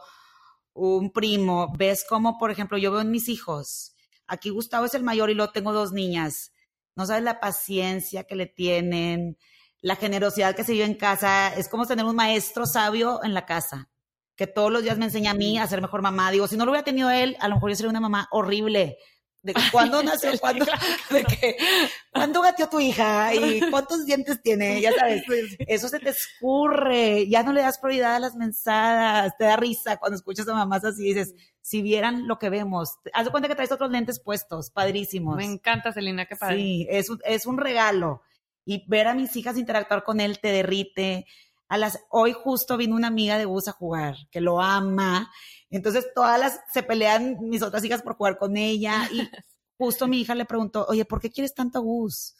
un 0.75 1.11
primo, 1.11 1.75
ves 1.77 2.07
como, 2.09 2.39
por 2.39 2.53
ejemplo, 2.53 2.79
yo 2.79 2.93
veo 2.93 3.01
en 3.01 3.11
mis 3.11 3.29
hijos, 3.29 3.97
Aquí 4.29 4.51
Gustavo 4.51 4.85
es 4.85 4.95
el 4.95 5.03
mayor 5.03 5.31
y 5.31 5.35
luego 5.35 5.53
tengo 5.53 5.73
dos 5.73 5.93
niñas. 5.93 6.53
No 6.95 7.07
sabes 7.07 7.25
la 7.25 7.41
paciencia 7.41 8.25
que 8.25 8.37
le 8.37 8.47
tienen, 8.47 9.39
la 9.81 9.97
generosidad 9.97 10.55
que 10.55 10.65
se 10.65 10.73
vive 10.73 10.85
en 10.85 10.95
casa. 10.95 11.53
Es 11.55 11.69
como 11.69 11.87
tener 11.87 12.05
un 12.05 12.15
maestro 12.15 12.67
sabio 12.67 13.21
en 13.25 13.35
la 13.35 13.47
casa, 13.47 13.89
que 14.37 14.47
todos 14.47 14.71
los 14.71 14.83
días 14.83 14.99
me 14.99 15.07
enseña 15.07 15.33
a 15.33 15.35
mí 15.35 15.59
a 15.59 15.67
ser 15.67 15.81
mejor 15.81 16.03
mamá. 16.03 16.31
Digo, 16.31 16.47
si 16.47 16.57
no 16.57 16.65
lo 16.65 16.73
hubiera 16.73 16.85
tenido 16.85 17.11
él, 17.11 17.37
a 17.41 17.49
lo 17.49 17.57
mejor 17.57 17.71
yo 17.71 17.77
sería 17.77 17.91
una 17.91 18.01
mamá 18.01 18.29
horrible 18.31 18.99
de 19.43 19.55
cuándo 19.71 20.03
nació, 20.03 20.31
cuándo, 20.39 20.67
de 21.11 21.25
que, 21.25 21.57
cuándo 22.13 22.43
gateó 22.43 22.69
tu 22.69 22.81
hija 22.81 23.35
y 23.35 23.61
cuántos 23.71 24.05
dientes 24.05 24.43
tiene, 24.43 24.81
ya 24.81 24.93
sabes, 24.93 25.23
eso 25.59 25.89
se 25.89 26.01
te 26.01 26.11
escurre, 26.11 27.29
ya 27.29 27.43
no 27.43 27.53
le 27.53 27.63
das 27.63 27.79
prioridad 27.79 28.17
a 28.17 28.21
las 28.21 28.35
mensadas, 28.35 29.37
te 29.39 29.45
da 29.45 29.57
risa 29.57 29.97
cuando 29.97 30.17
escuchas 30.17 30.49
a 30.49 30.55
mamás 30.55 30.85
así 30.85 31.05
dices, 31.05 31.35
si 31.61 31.83
vieran 31.83 32.27
lo 32.27 32.39
que 32.39 32.51
vemos, 32.51 32.99
haz 33.13 33.27
de 33.27 33.31
cuenta 33.31 33.49
que 33.49 33.55
traes 33.55 33.73
otros 33.73 33.91
lentes 33.91 34.21
puestos, 34.21 34.71
padrísimos. 34.71 35.37
Me 35.37 35.45
encanta, 35.45 35.93
Celina, 35.93 36.27
qué 36.27 36.35
padre. 36.35 36.57
Sí, 36.57 36.87
es, 36.91 37.09
es 37.25 37.47
un 37.47 37.59
regalo. 37.59 38.23
Y 38.65 38.87
ver 38.89 39.07
a 39.07 39.15
mis 39.15 39.35
hijas 39.37 39.57
interactuar 39.57 40.05
con 40.05 40.21
él 40.21 40.41
te 40.41 40.49
derrite. 40.49 41.27
A 41.69 41.79
las, 41.79 42.01
hoy 42.11 42.33
justo 42.33 42.77
vino 42.77 42.97
una 42.97 43.09
amiga 43.09 43.39
de 43.39 43.45
bus 43.45 43.69
a 43.69 43.73
jugar, 43.73 44.17
que 44.31 44.41
lo 44.41 44.61
ama, 44.61 45.31
entonces 45.71 46.07
todas 46.15 46.41
las 46.41 46.61
se 46.73 46.83
pelean 46.83 47.37
mis 47.41 47.63
otras 47.63 47.85
hijas 47.85 48.03
por 48.03 48.17
jugar 48.17 48.39
con 48.39 48.57
ella 48.57 49.09
y 49.13 49.21
justo 49.79 50.09
mi 50.09 50.21
hija 50.21 50.35
le 50.35 50.45
preguntó, 50.45 50.87
oye, 50.89 51.05
¿por 51.05 51.21
qué 51.21 51.31
quieres 51.31 51.55
tanto 51.55 51.79
a 51.79 51.83
Gus? 51.83 52.35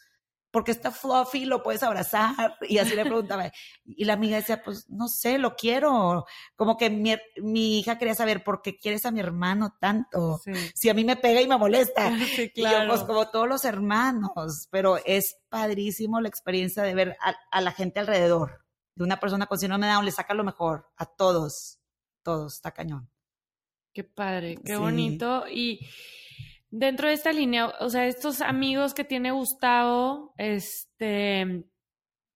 Porque 0.51 0.71
está 0.71 0.89
fluffy, 0.89 1.45
lo 1.45 1.61
puedes 1.61 1.83
abrazar. 1.83 2.57
Y 2.61 2.79
así 2.79 2.95
le 2.95 3.05
preguntaba. 3.05 3.51
Y 3.85 4.05
la 4.05 4.13
amiga 4.13 4.37
decía, 4.37 4.63
pues 4.63 4.89
no 4.89 5.07
sé, 5.07 5.37
lo 5.37 5.55
quiero. 5.55 6.25
Como 6.55 6.75
que 6.75 6.89
mi, 6.89 7.15
mi 7.37 7.77
hija 7.77 7.99
quería 7.99 8.15
saber 8.15 8.43
por 8.43 8.63
qué 8.63 8.75
quieres 8.75 9.05
a 9.05 9.11
mi 9.11 9.19
hermano 9.19 9.77
tanto. 9.79 10.41
Si 10.73 10.89
a 10.89 10.95
mí 10.95 11.05
me 11.05 11.17
pega 11.17 11.39
y 11.41 11.47
me 11.47 11.57
molesta. 11.57 12.11
Sí, 12.35 12.49
claro. 12.49 12.89
pues 12.89 13.03
como 13.03 13.29
todos 13.29 13.47
los 13.47 13.63
hermanos. 13.63 14.67
Pero 14.71 14.97
es 15.05 15.37
padrísimo 15.49 16.19
la 16.19 16.29
experiencia 16.29 16.81
de 16.81 16.95
ver 16.95 17.17
a, 17.51 17.61
la 17.61 17.71
gente 17.71 17.99
alrededor. 17.99 18.65
De 18.99 19.05
una 19.05 19.17
persona 19.17 19.45
con 19.45 19.57
síndrome 19.57 19.87
de 19.87 19.93
Down 19.93 20.03
le 20.03 20.11
saca 20.11 20.33
lo 20.33 20.43
mejor 20.43 20.91
a 20.97 21.05
todos. 21.05 21.79
Todos, 22.21 22.55
está 22.55 22.71
cañón. 22.71 23.09
Qué 23.93 24.03
padre, 24.03 24.57
qué 24.57 24.75
bonito. 24.75 25.45
Y 25.47 25.87
dentro 26.69 27.07
de 27.07 27.13
esta 27.13 27.31
línea, 27.31 27.67
o 27.79 27.89
sea, 27.89 28.07
estos 28.07 28.41
amigos 28.41 28.93
que 28.93 29.05
tiene 29.05 29.31
Gustavo, 29.31 30.33
este, 30.37 31.63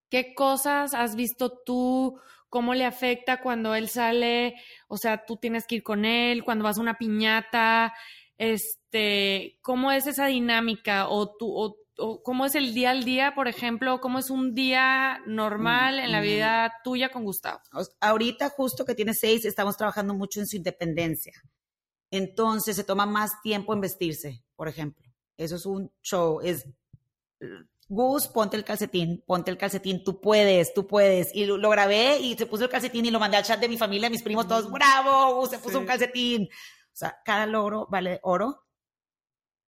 ¿qué 0.09 0.33
cosas 0.33 0.93
has 0.93 1.17
visto 1.17 1.51
tú? 1.65 2.17
¿Cómo 2.47 2.73
le 2.75 2.85
afecta 2.85 3.41
cuando 3.41 3.75
él 3.75 3.89
sale? 3.89 4.55
O 4.87 4.95
sea, 4.95 5.25
tú 5.25 5.35
tienes 5.35 5.67
que 5.67 5.75
ir 5.75 5.83
con 5.83 6.05
él, 6.05 6.45
cuando 6.45 6.63
vas 6.63 6.77
a 6.77 6.81
una 6.81 6.97
piñata, 6.97 7.93
este, 8.37 9.57
¿cómo 9.61 9.91
es 9.91 10.07
esa 10.07 10.27
dinámica? 10.27 11.07
O 11.09 11.35
tú, 11.35 11.47
o, 11.97 12.23
cómo 12.23 12.45
es 12.45 12.55
el 12.55 12.73
día 12.73 12.91
al 12.91 13.03
día, 13.03 13.33
por 13.35 13.47
ejemplo, 13.47 14.01
cómo 14.01 14.19
es 14.19 14.29
un 14.29 14.53
día 14.53 15.19
normal 15.27 15.99
en 15.99 16.11
la 16.11 16.21
vida 16.21 16.73
tuya 16.83 17.09
con 17.09 17.23
Gustavo. 17.23 17.61
Ahorita, 17.99 18.49
justo 18.49 18.85
que 18.85 18.95
tiene 18.95 19.13
seis, 19.13 19.45
estamos 19.45 19.77
trabajando 19.77 20.13
mucho 20.13 20.39
en 20.39 20.47
su 20.47 20.57
independencia. 20.57 21.33
Entonces 22.09 22.75
se 22.75 22.83
toma 22.83 23.05
más 23.05 23.41
tiempo 23.41 23.73
en 23.73 23.81
vestirse. 23.81 24.43
por 24.55 24.67
ejemplo. 24.67 25.03
Eso 25.37 25.55
es 25.55 25.65
un 25.65 25.91
show. 26.01 26.41
Es 26.41 26.67
Gus, 27.89 28.27
ponte 28.27 28.57
el 28.57 28.63
calcetín, 28.63 29.23
ponte 29.25 29.51
el 29.51 29.57
calcetín, 29.57 30.03
tú 30.03 30.19
puedes, 30.21 30.73
tú 30.73 30.87
puedes. 30.87 31.33
Y 31.35 31.45
lo, 31.45 31.69
grabé 31.69 32.19
y 32.19 32.35
se 32.35 32.45
puso 32.45 32.63
el 32.63 32.69
calcetín 32.69 33.05
y 33.05 33.11
lo 33.11 33.19
mandé 33.19 33.37
al 33.37 33.43
chat 33.43 33.59
de 33.59 33.69
mi 33.69 33.77
familia, 33.77 34.09
mis 34.09 34.23
primos, 34.23 34.47
todos, 34.47 34.71
bravo, 34.71 35.35
Gus 35.39 35.51
se 35.51 35.59
puso 35.59 35.79
un 35.79 35.85
calcetín. 35.85 36.49
O 36.93 36.95
sea, 36.95 37.21
cada 37.25 37.45
logro 37.45 37.87
vale 37.89 38.19
oro. 38.23 38.65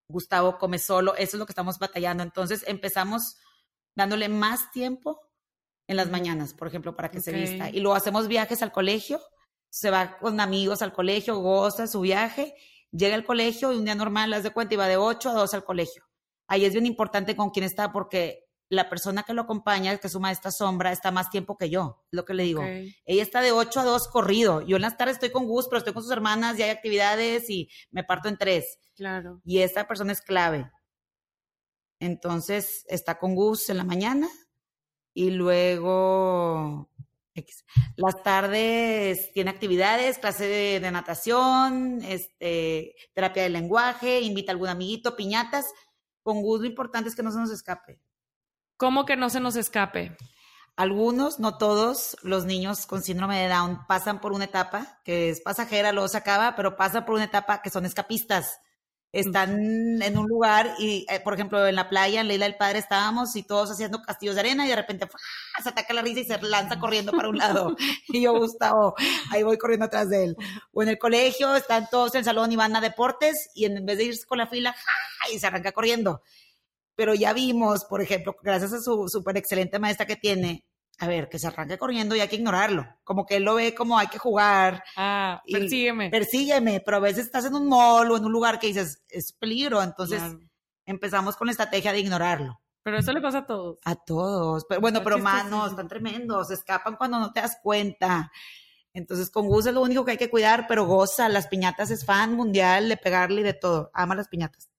Gustavo 0.07 0.59
come 0.59 0.77
solo, 0.77 1.15
eso 1.15 1.35
es 1.35 1.39
lo 1.39 1.45
que 1.47 1.51
estamos 1.51 1.79
batallando. 1.79 2.23
Entonces 2.23 2.63
empezamos 2.67 3.37
dándole 3.95 4.29
más 4.29 4.71
tiempo 4.71 5.19
en 5.87 5.97
las 5.97 6.09
mañanas, 6.09 6.53
por 6.53 6.67
ejemplo, 6.67 6.95
para 6.95 7.09
que 7.09 7.21
se 7.21 7.31
vista. 7.31 7.69
Y 7.69 7.79
luego 7.79 7.95
hacemos 7.95 8.27
viajes 8.27 8.61
al 8.61 8.71
colegio, 8.71 9.19
se 9.69 9.89
va 9.89 10.17
con 10.19 10.39
amigos 10.39 10.81
al 10.81 10.93
colegio, 10.93 11.37
goza 11.39 11.87
su 11.87 12.01
viaje, 12.01 12.55
llega 12.91 13.15
al 13.15 13.25
colegio 13.25 13.71
y 13.73 13.77
un 13.77 13.85
día 13.85 13.95
normal, 13.95 14.29
las 14.29 14.43
de 14.43 14.51
cuenta, 14.51 14.73
y 14.73 14.77
va 14.77 14.87
de 14.87 14.97
8 14.97 15.29
a 15.29 15.33
2 15.33 15.53
al 15.53 15.63
colegio. 15.63 16.03
Ahí 16.47 16.65
es 16.65 16.73
bien 16.73 16.85
importante 16.85 17.35
con 17.35 17.49
quién 17.49 17.65
está 17.65 17.91
porque 17.91 18.44
la 18.69 18.89
persona 18.89 19.23
que 19.23 19.33
lo 19.33 19.43
acompaña, 19.43 19.95
que 19.97 20.09
suma 20.09 20.31
esta 20.31 20.51
sombra, 20.51 20.91
está 20.91 21.11
más 21.11 21.29
tiempo 21.29 21.57
que 21.57 21.69
yo, 21.69 22.03
es 22.11 22.17
lo 22.17 22.25
que 22.25 22.33
le 22.33 22.43
digo. 22.43 22.63
Ella 22.63 23.23
está 23.23 23.41
de 23.41 23.51
8 23.51 23.79
a 23.79 23.83
2 23.83 24.07
corrido. 24.07 24.61
Yo 24.61 24.77
en 24.77 24.81
las 24.81 24.97
tardes 24.97 25.15
estoy 25.15 25.31
con 25.31 25.47
Gus, 25.47 25.67
pero 25.67 25.77
estoy 25.77 25.93
con 25.93 26.03
sus 26.03 26.11
hermanas 26.11 26.57
y 26.57 26.63
hay 26.63 26.71
actividades 26.71 27.49
y 27.49 27.69
me 27.91 28.03
parto 28.03 28.29
en 28.29 28.37
tres. 28.37 28.79
Claro. 28.95 29.41
Y 29.43 29.59
esta 29.59 29.87
persona 29.87 30.11
es 30.11 30.21
clave. 30.21 30.71
Entonces 31.99 32.85
está 32.89 33.19
con 33.19 33.35
Gus 33.35 33.69
en 33.69 33.77
la 33.77 33.83
mañana 33.83 34.27
y 35.13 35.31
luego 35.31 36.89
las 37.95 38.23
tardes 38.23 39.31
tiene 39.33 39.49
actividades, 39.49 40.17
clase 40.17 40.47
de, 40.47 40.91
natación, 40.91 42.01
este, 42.03 42.95
terapia 43.13 43.43
de 43.43 43.49
lenguaje, 43.49 44.21
invita 44.21 44.51
a 44.51 44.53
algún 44.53 44.69
amiguito, 44.69 45.15
piñatas. 45.15 45.65
Con 46.23 46.41
Gus 46.41 46.61
lo 46.61 46.67
importante 46.67 47.09
es 47.09 47.15
que 47.15 47.23
no 47.23 47.31
se 47.31 47.39
nos 47.39 47.51
escape. 47.51 47.99
¿Cómo 48.77 49.05
que 49.05 49.15
no 49.15 49.29
se 49.29 49.39
nos 49.39 49.55
escape? 49.55 50.17
Algunos, 50.75 51.39
no 51.39 51.57
todos, 51.57 52.17
los 52.23 52.45
niños 52.45 52.85
con 52.85 53.01
síndrome 53.01 53.39
de 53.39 53.47
Down 53.47 53.85
pasan 53.87 54.19
por 54.19 54.33
una 54.33 54.45
etapa 54.45 54.99
que 55.05 55.29
es 55.29 55.41
pasajera, 55.41 55.93
luego 55.93 56.09
se 56.09 56.17
acaba, 56.17 56.55
pero 56.55 56.75
pasan 56.75 57.05
por 57.05 57.15
una 57.15 57.23
etapa 57.23 57.61
que 57.61 57.69
son 57.69 57.85
escapistas 57.85 58.59
están 59.15 60.01
en 60.01 60.17
un 60.17 60.27
lugar 60.27 60.75
y, 60.77 61.05
eh, 61.09 61.21
por 61.21 61.33
ejemplo, 61.33 61.65
en 61.65 61.75
la 61.75 61.87
playa, 61.87 62.19
en 62.19 62.27
Leila 62.27 62.45
del 62.45 62.57
Padre 62.57 62.79
estábamos 62.79 63.33
y 63.37 63.43
todos 63.43 63.71
haciendo 63.71 64.01
castillos 64.01 64.35
de 64.35 64.41
arena 64.41 64.65
y 64.65 64.69
de 64.69 64.75
repente 64.75 65.07
se 65.63 65.69
ataca 65.69 65.93
la 65.93 66.01
risa 66.01 66.19
y 66.19 66.25
se 66.25 66.41
lanza 66.41 66.79
corriendo 66.79 67.13
para 67.13 67.29
un 67.29 67.37
lado. 67.37 67.75
y 68.09 68.21
yo, 68.21 68.33
Gustavo, 68.33 68.93
ahí 69.31 69.43
voy 69.43 69.57
corriendo 69.57 69.85
atrás 69.85 70.09
de 70.09 70.25
él. 70.25 70.37
O 70.73 70.83
en 70.83 70.89
el 70.89 70.99
colegio, 70.99 71.55
están 71.55 71.87
todos 71.89 72.13
en 72.13 72.19
el 72.19 72.25
salón 72.25 72.51
y 72.51 72.57
van 72.57 72.75
a 72.75 72.81
deportes 72.81 73.49
y 73.55 73.63
en 73.63 73.85
vez 73.85 73.97
de 73.97 74.03
irse 74.03 74.25
con 74.27 74.37
la 74.37 74.47
fila, 74.47 74.75
y 75.33 75.39
se 75.39 75.47
arranca 75.47 75.71
corriendo. 75.71 76.21
Pero 76.95 77.13
ya 77.13 77.33
vimos, 77.33 77.85
por 77.85 78.01
ejemplo, 78.01 78.35
gracias 78.41 78.73
a 78.73 78.81
su 78.81 79.07
súper 79.09 79.37
excelente 79.37 79.79
maestra 79.79 80.05
que 80.05 80.15
tiene, 80.15 80.65
a 80.99 81.07
ver, 81.07 81.27
que 81.27 81.39
se 81.39 81.47
arranque 81.47 81.77
corriendo 81.77 82.15
y 82.15 82.21
hay 82.21 82.27
que 82.27 82.37
ignorarlo. 82.37 82.87
Como 83.03 83.25
que 83.25 83.37
él 83.37 83.43
lo 83.43 83.55
ve 83.55 83.75
como 83.75 83.97
hay 83.97 84.07
que 84.07 84.17
jugar. 84.17 84.83
Ah, 84.95 85.41
persígueme. 85.51 86.09
Persígueme, 86.09 86.81
pero 86.83 86.97
a 86.97 87.01
veces 87.01 87.25
estás 87.25 87.45
en 87.45 87.55
un 87.55 87.67
mall 87.67 88.11
o 88.11 88.17
en 88.17 88.25
un 88.25 88.31
lugar 88.31 88.59
que 88.59 88.67
dices, 88.67 89.03
es 89.09 89.33
peligro. 89.33 89.83
Entonces 89.83 90.21
empezamos 90.85 91.35
con 91.35 91.47
la 91.47 91.51
estrategia 91.51 91.91
de 91.91 91.99
ignorarlo. 91.99 92.61
Pero 92.83 92.99
eso 92.99 93.11
le 93.11 93.19
pasa 93.19 93.39
a 93.39 93.45
todos. 93.47 93.79
A 93.83 93.95
todos. 93.95 94.63
Pero, 94.69 94.79
bueno, 94.79 95.01
pero 95.03 95.17
manos, 95.17 95.71
están 95.71 95.87
tremendos, 95.87 96.51
escapan 96.51 96.95
cuando 96.95 97.19
no 97.19 97.33
te 97.33 97.41
das 97.41 97.57
cuenta. 97.63 98.31
Entonces, 98.93 99.29
con 99.31 99.47
Gus 99.47 99.65
es 99.65 99.73
lo 99.73 99.81
único 99.81 100.05
que 100.05 100.11
hay 100.11 100.17
que 100.17 100.29
cuidar, 100.29 100.67
pero 100.67 100.85
goza. 100.85 101.27
Las 101.27 101.47
piñatas 101.47 101.89
es 101.89 102.05
fan 102.05 102.35
mundial 102.35 102.87
de 102.87 102.95
pegarle 102.95 103.41
y 103.41 103.43
de 103.43 103.53
todo. 103.53 103.89
Ama 103.93 104.13
las 104.13 104.27
piñatas. 104.27 104.69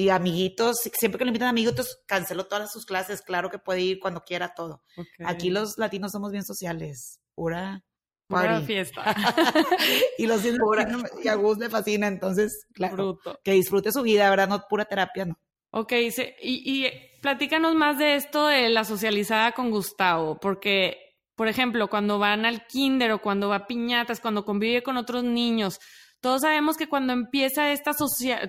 Y 0.00 0.08
amiguitos, 0.08 0.78
siempre 0.94 1.18
que 1.18 1.24
le 1.24 1.30
invitan 1.30 1.48
amiguitos, 1.48 2.00
canceló 2.06 2.46
todas 2.46 2.72
sus 2.72 2.86
clases, 2.86 3.20
claro 3.20 3.50
que 3.50 3.58
puede 3.58 3.82
ir 3.82 4.00
cuando 4.00 4.22
quiera 4.22 4.54
todo. 4.54 4.82
Aquí 5.24 5.50
los 5.50 5.76
latinos 5.76 6.12
somos 6.12 6.32
bien 6.32 6.44
sociales, 6.44 7.20
pura 7.34 7.84
Pura 8.30 8.60
fiesta. 8.60 9.02
y 10.18 10.26
los 10.26 10.42
y 10.44 11.28
a 11.28 11.34
Gus 11.34 11.58
le 11.58 11.68
fascina, 11.68 12.06
entonces, 12.06 12.66
claro, 12.72 13.18
que 13.42 13.52
disfrute 13.52 13.90
su 13.90 14.02
vida, 14.02 14.30
¿verdad? 14.30 14.48
No 14.48 14.64
pura 14.68 14.84
terapia, 14.84 15.24
no. 15.24 15.38
Ok, 15.72 15.92
y, 15.92 16.14
y 16.40 16.90
platícanos 17.20 17.74
más 17.74 17.98
de 17.98 18.14
esto 18.14 18.46
de 18.46 18.68
la 18.68 18.84
socializada 18.84 19.52
con 19.52 19.70
Gustavo, 19.70 20.38
porque, 20.40 21.16
por 21.34 21.48
ejemplo, 21.48 21.90
cuando 21.90 22.18
van 22.18 22.46
al 22.46 22.66
kinder 22.66 23.12
o 23.12 23.20
cuando 23.20 23.48
va 23.48 23.56
a 23.56 23.66
piñatas, 23.66 24.20
cuando 24.20 24.44
convive 24.44 24.82
con 24.82 24.96
otros 24.96 25.24
niños, 25.24 25.80
todos 26.20 26.42
sabemos 26.42 26.76
que 26.76 26.88
cuando 26.88 27.12
empieza 27.12 27.72
esta 27.72 27.92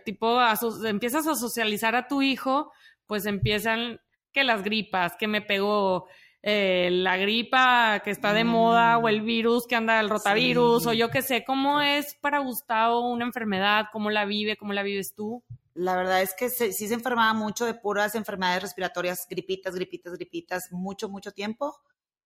tipo, 0.04 0.40
empiezas 0.86 1.28
a 1.28 1.36
socializar 1.36 1.96
a 1.96 2.08
tu 2.08 2.22
hijo, 2.22 2.72
pues 3.06 3.26
empiezan 3.26 4.00
que 4.32 4.44
las 4.44 4.64
gripas, 4.64 5.16
que 5.18 5.28
me 5.28 5.42
pegó 5.42 6.08
eh, 6.44 6.90
la 6.92 7.18
gripa 7.18 8.02
que 8.04 8.10
está 8.10 8.34
de 8.34 8.44
moda 8.44 8.98
o 8.98 9.08
el 9.08 9.22
mm. 9.22 9.26
virus 9.26 9.68
que 9.68 9.76
anda 9.76 10.00
el 10.00 10.10
rotavirus 10.10 10.88
o 10.88 10.94
yo 10.94 11.10
qué 11.10 11.22
sé, 11.22 11.44
¿cómo 11.46 11.82
es 11.82 12.16
para 12.16 12.40
Gustavo 12.40 13.12
una 13.12 13.26
enfermedad? 13.26 13.86
¿Cómo 13.92 14.10
la 14.10 14.26
vive? 14.26 14.58
¿Cómo 14.58 14.74
la 14.74 14.84
vives 14.84 15.14
tú? 15.16 15.44
La 15.74 15.96
verdad 15.96 16.22
es 16.22 16.34
que 16.34 16.50
sí 16.50 16.88
se 16.88 16.94
enfermaba 16.94 17.34
mucho 17.34 17.66
de 17.66 17.74
puras 17.74 18.16
enfermedades 18.16 18.64
respiratorias, 18.64 19.26
gripitas, 19.30 19.74
gripitas, 19.74 20.14
gripitas, 20.14 20.72
mucho, 20.72 21.08
mucho 21.10 21.32
tiempo. 21.32 21.78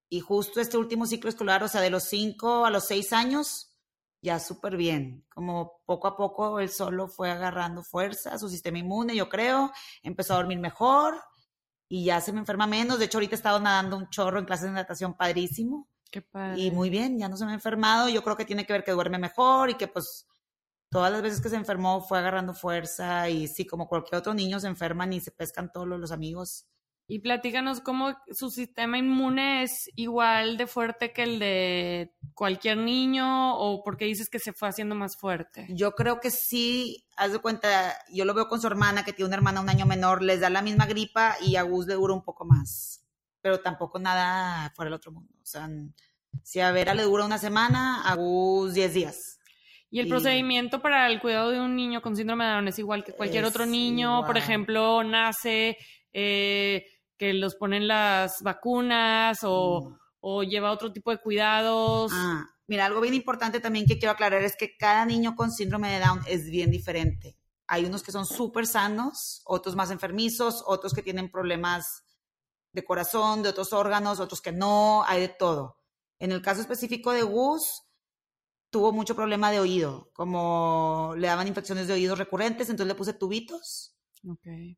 Y 0.09 0.19
justo 0.19 0.59
este 0.59 0.77
último 0.77 1.05
ciclo 1.05 1.29
escolar, 1.29 1.63
o 1.63 1.67
sea, 1.67 1.81
de 1.81 1.89
los 1.89 2.05
5 2.05 2.65
a 2.65 2.69
los 2.69 2.87
6 2.87 3.13
años, 3.13 3.74
ya 4.25 4.39
súper 4.39 4.75
bien. 4.75 5.23
Como 5.29 5.81
poco 5.85 6.07
a 6.07 6.17
poco 6.17 6.59
él 6.59 6.69
solo 6.69 7.07
fue 7.07 7.29
agarrando 7.31 7.83
fuerza, 7.83 8.37
su 8.37 8.49
sistema 8.49 8.79
inmune, 8.79 9.15
yo 9.15 9.29
creo, 9.29 9.71
empezó 10.01 10.33
a 10.33 10.37
dormir 10.37 10.59
mejor 10.59 11.21
y 11.87 12.05
ya 12.05 12.19
se 12.19 12.33
me 12.33 12.39
enferma 12.39 12.67
menos. 12.67 12.99
De 12.99 13.05
hecho, 13.05 13.19
ahorita 13.19 13.35
he 13.35 13.37
estado 13.37 13.59
nadando 13.59 13.95
un 13.95 14.09
chorro 14.09 14.39
en 14.39 14.45
clases 14.45 14.65
de 14.65 14.71
natación 14.71 15.13
padrísimo. 15.13 15.87
Qué 16.11 16.21
padre. 16.21 16.59
Y 16.59 16.71
muy 16.71 16.89
bien, 16.89 17.19
ya 17.19 17.29
no 17.29 17.37
se 17.37 17.45
me 17.45 17.51
ha 17.51 17.55
enfermado. 17.55 18.09
Yo 18.09 18.23
creo 18.23 18.35
que 18.35 18.45
tiene 18.45 18.65
que 18.65 18.73
ver 18.73 18.83
que 18.83 18.91
duerme 18.91 19.19
mejor 19.19 19.69
y 19.69 19.75
que 19.75 19.87
pues 19.87 20.27
todas 20.89 21.11
las 21.11 21.21
veces 21.21 21.39
que 21.39 21.49
se 21.49 21.55
enfermó 21.55 22.01
fue 22.01 22.17
agarrando 22.17 22.53
fuerza 22.53 23.29
y 23.29 23.47
sí, 23.47 23.65
como 23.65 23.87
cualquier 23.87 24.19
otro 24.19 24.33
niño 24.33 24.59
se 24.59 24.67
enferman 24.67 25.13
y 25.13 25.21
se 25.21 25.31
pescan 25.31 25.71
todos 25.71 25.87
los 25.87 26.11
amigos 26.11 26.65
y 27.07 27.19
platícanos 27.19 27.81
cómo 27.81 28.17
su 28.31 28.49
sistema 28.49 28.97
inmune 28.97 29.61
es 29.63 29.91
igual 29.95 30.57
de 30.57 30.65
fuerte 30.65 31.13
que 31.13 31.23
el 31.23 31.39
de 31.39 32.15
cualquier 32.33 32.77
niño 32.77 33.57
o 33.57 33.83
porque 33.83 34.05
dices 34.05 34.29
que 34.29 34.39
se 34.39 34.53
fue 34.53 34.69
haciendo 34.69 34.95
más 34.95 35.15
fuerte. 35.15 35.67
Yo 35.69 35.91
creo 35.91 36.19
que 36.19 36.31
sí, 36.31 37.05
haz 37.15 37.31
de 37.31 37.39
cuenta, 37.39 37.95
yo 38.11 38.25
lo 38.25 38.33
veo 38.33 38.47
con 38.47 38.59
su 38.59 38.65
hermana, 38.65 39.05
que 39.05 39.13
tiene 39.13 39.27
una 39.27 39.35
hermana 39.35 39.61
un 39.61 39.69
año 39.69 39.85
menor, 39.85 40.23
les 40.23 40.39
da 40.39 40.49
la 40.49 40.63
misma 40.63 40.87
gripa 40.87 41.35
y 41.41 41.57
a 41.57 41.61
Gus 41.61 41.85
le 41.85 41.93
dura 41.93 42.13
un 42.13 42.23
poco 42.23 42.43
más, 42.43 43.05
pero 43.39 43.59
tampoco 43.59 43.99
nada 43.99 44.71
fuera 44.75 44.87
del 44.89 44.95
otro 44.95 45.11
mundo. 45.11 45.31
O 45.39 45.45
sea, 45.45 45.69
si 46.43 46.59
a 46.59 46.71
Vera 46.71 46.95
le 46.95 47.03
dura 47.03 47.25
una 47.25 47.37
semana, 47.37 48.01
a 48.03 48.15
Gus 48.15 48.73
10 48.73 48.93
días. 48.93 49.39
Y 49.91 49.99
el 49.99 50.07
procedimiento 50.09 50.81
para 50.81 51.07
el 51.07 51.21
cuidado 51.21 51.51
de 51.51 51.61
un 51.61 51.75
niño 51.75 52.01
con 52.01 52.17
síndrome 52.17 52.45
de 52.45 52.51
Down 52.51 52.67
es 52.67 52.79
igual 52.79 53.03
que 53.03 53.13
cualquier 53.13 53.45
otro 53.45 53.67
niño, 53.67 54.25
por 54.25 54.37
ejemplo, 54.37 55.03
nace... 55.03 55.77
Eh, 56.17 56.85
que 57.17 57.33
los 57.33 57.55
ponen 57.55 57.87
las 57.87 58.41
vacunas 58.41 59.39
o, 59.43 59.89
mm. 59.89 59.99
o 60.21 60.43
lleva 60.43 60.71
otro 60.71 60.91
tipo 60.91 61.11
de 61.11 61.19
cuidados. 61.19 62.11
Ah, 62.13 62.45
mira, 62.67 62.85
algo 62.85 63.01
bien 63.01 63.13
importante 63.13 63.59
también 63.59 63.85
que 63.85 63.97
quiero 63.97 64.11
aclarar 64.11 64.43
es 64.43 64.55
que 64.55 64.75
cada 64.77 65.05
niño 65.05 65.35
con 65.35 65.51
síndrome 65.51 65.91
de 65.91 65.99
Down 65.99 66.21
es 66.27 66.49
bien 66.49 66.71
diferente. 66.71 67.37
Hay 67.67 67.85
unos 67.85 68.03
que 68.03 68.11
son 68.11 68.25
súper 68.25 68.67
sanos, 68.67 69.41
otros 69.45 69.75
más 69.75 69.89
enfermizos, 69.91 70.63
otros 70.67 70.93
que 70.93 71.01
tienen 71.01 71.31
problemas 71.31 72.03
de 72.73 72.83
corazón, 72.83 73.41
de 73.41 73.49
otros 73.49 73.73
órganos, 73.73 74.19
otros 74.19 74.41
que 74.41 74.51
no, 74.51 75.03
hay 75.05 75.21
de 75.21 75.29
todo. 75.29 75.79
En 76.19 76.31
el 76.31 76.41
caso 76.41 76.61
específico 76.61 77.11
de 77.11 77.23
Gus, 77.23 77.83
tuvo 78.69 78.91
mucho 78.91 79.15
problema 79.15 79.51
de 79.51 79.59
oído, 79.59 80.11
como 80.13 81.13
le 81.17 81.27
daban 81.27 81.47
infecciones 81.47 81.87
de 81.87 81.93
oídos 81.93 82.19
recurrentes, 82.19 82.69
entonces 82.69 82.87
le 82.87 82.95
puse 82.95 83.13
tubitos 83.13 83.94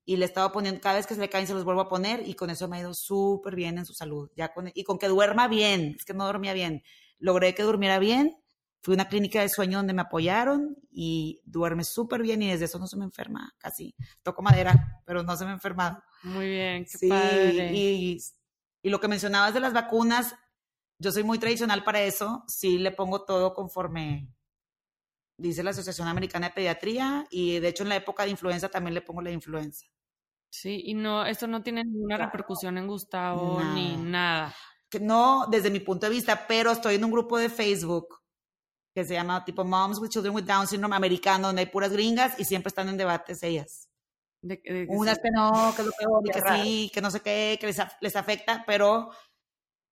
y 0.06 0.18
le 0.18 0.26
estaba 0.26 0.52
poniendo, 0.52 0.82
cada 0.82 0.96
vez 0.96 1.08
que 1.08 1.16
se 1.16 1.22
le 1.22 1.30
caen 1.30 1.48
se 1.48 1.54
los 1.54 1.64
vuelvo 1.64 1.82
a 1.82 1.90
poner 1.90 2.28
y 2.28 2.34
con 2.34 2.50
eso 2.50 2.68
me 2.68 2.78
ha 2.78 2.80
ido 2.82 2.94
súper 2.94 3.56
bien 3.56 3.78
en 3.78 3.86
su 3.86 3.94
salud. 3.94 4.30
Ya 4.36 4.54
con, 4.54 4.72
y 4.74 4.84
con 4.84 4.98
que 4.98 5.08
duerma 5.08 5.48
bien, 5.48 5.96
es 5.98 6.06
que 6.06 6.14
no 6.14 6.26
dormía 6.26 6.54
bien. 6.54 6.84
Logré 7.20 7.56
que 7.56 7.64
durmiera 7.64 8.00
bien. 8.00 8.38
Fui 8.82 8.94
a 8.94 8.96
una 8.96 9.08
clínica 9.08 9.42
de 9.42 9.50
sueño 9.50 9.80
donde 9.80 9.94
me 9.94 10.04
apoyaron 10.04 10.78
y 10.92 11.42
duerme 11.46 11.84
súper 11.84 12.22
bien 12.22 12.42
y 12.42 12.50
desde 12.50 12.66
eso 12.66 12.80
no 12.80 12.88
se 12.88 12.98
me 12.98 13.06
enferma 13.06 13.54
casi. 13.58 13.96
Toco 14.22 14.42
madera, 14.42 15.02
pero 15.06 15.24
no 15.24 15.36
se 15.36 15.46
me 15.46 15.52
ha 15.52 15.54
enfermado. 15.56 16.02
Muy 16.24 16.48
bien, 16.48 16.86
qué 16.86 17.08
padre. 17.08 17.72
Y, 17.74 18.20
y 18.82 18.90
lo 18.90 19.00
que 19.00 19.08
mencionabas 19.08 19.54
de 19.54 19.60
las 19.60 19.74
vacunas, 19.74 20.36
yo 21.00 21.12
soy 21.12 21.24
muy 21.24 21.40
tradicional 21.40 21.84
para 21.84 22.02
eso. 22.02 22.44
Sí 22.48 22.78
le 22.78 22.92
pongo 22.92 23.26
todo 23.26 23.54
conforme 23.54 24.30
dice 25.38 25.64
la 25.64 25.70
Asociación 25.72 26.08
Americana 26.08 26.48
de 26.48 26.54
Pediatría, 26.54 27.26
y 27.30 27.60
de 27.60 27.68
hecho 27.68 27.84
en 27.84 27.90
la 27.90 27.96
época 27.96 28.24
de 28.24 28.32
influenza 28.32 28.70
también 28.70 28.94
le 28.94 29.02
pongo 29.02 29.22
la 29.22 29.32
influenza. 29.32 29.86
Sí, 30.50 30.82
y 30.86 30.94
no, 30.94 31.26
esto 31.26 31.46
no 31.48 31.62
tiene 31.62 31.84
ninguna 31.84 32.18
repercusión 32.18 32.78
en 32.78 32.88
Gustavo 32.88 33.62
ni 33.74 33.96
nada. 33.98 34.56
No, 35.02 35.46
desde 35.52 35.70
mi 35.70 35.82
punto 35.82 36.06
de 36.08 36.14
vista, 36.14 36.48
pero 36.48 36.72
estoy 36.72 36.96
en 36.96 37.04
un 37.04 37.12
grupo 37.12 37.38
de 37.38 37.50
Facebook 37.50 38.08
que 38.96 39.04
se 39.04 39.14
llama 39.14 39.44
tipo 39.46 39.64
Moms 39.64 40.00
with 40.00 40.10
Children 40.10 40.34
with 40.34 40.46
Down 40.46 40.66
Syndrome 40.66 40.96
americano, 40.96 41.48
donde 41.48 41.62
hay 41.62 41.66
puras 41.68 41.92
gringas 41.92 42.40
y 42.40 42.46
siempre 42.46 42.70
están 42.70 42.90
en 42.90 42.98
debates 42.98 43.44
ellas. 43.44 43.90
De- 44.42 44.62
de- 44.64 44.88
Unas 44.90 45.20
que 45.20 45.30
no, 45.32 45.74
que 45.76 45.82
es 45.82 45.88
lo 45.88 45.94
peor, 45.94 46.24
que 46.24 46.64
sí, 46.64 46.92
que 46.94 47.02
no 47.02 47.12
sé 47.12 47.20
qué, 47.22 47.58
que 47.60 47.68
les, 47.68 47.78
les 48.02 48.16
afecta, 48.16 48.64
pero 48.66 49.12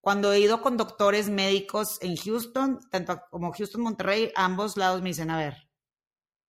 cuando 0.05 0.31
he 0.31 0.39
ido 0.39 0.61
con 0.61 0.77
doctores 0.77 1.29
médicos 1.29 1.97
en 1.99 2.15
Houston, 2.15 2.79
tanto 2.91 3.23
como 3.31 3.51
Houston, 3.51 3.81
Monterrey, 3.81 4.31
ambos 4.35 4.77
lados 4.77 5.01
me 5.01 5.09
dicen, 5.09 5.31
a 5.31 5.37
ver, 5.39 5.67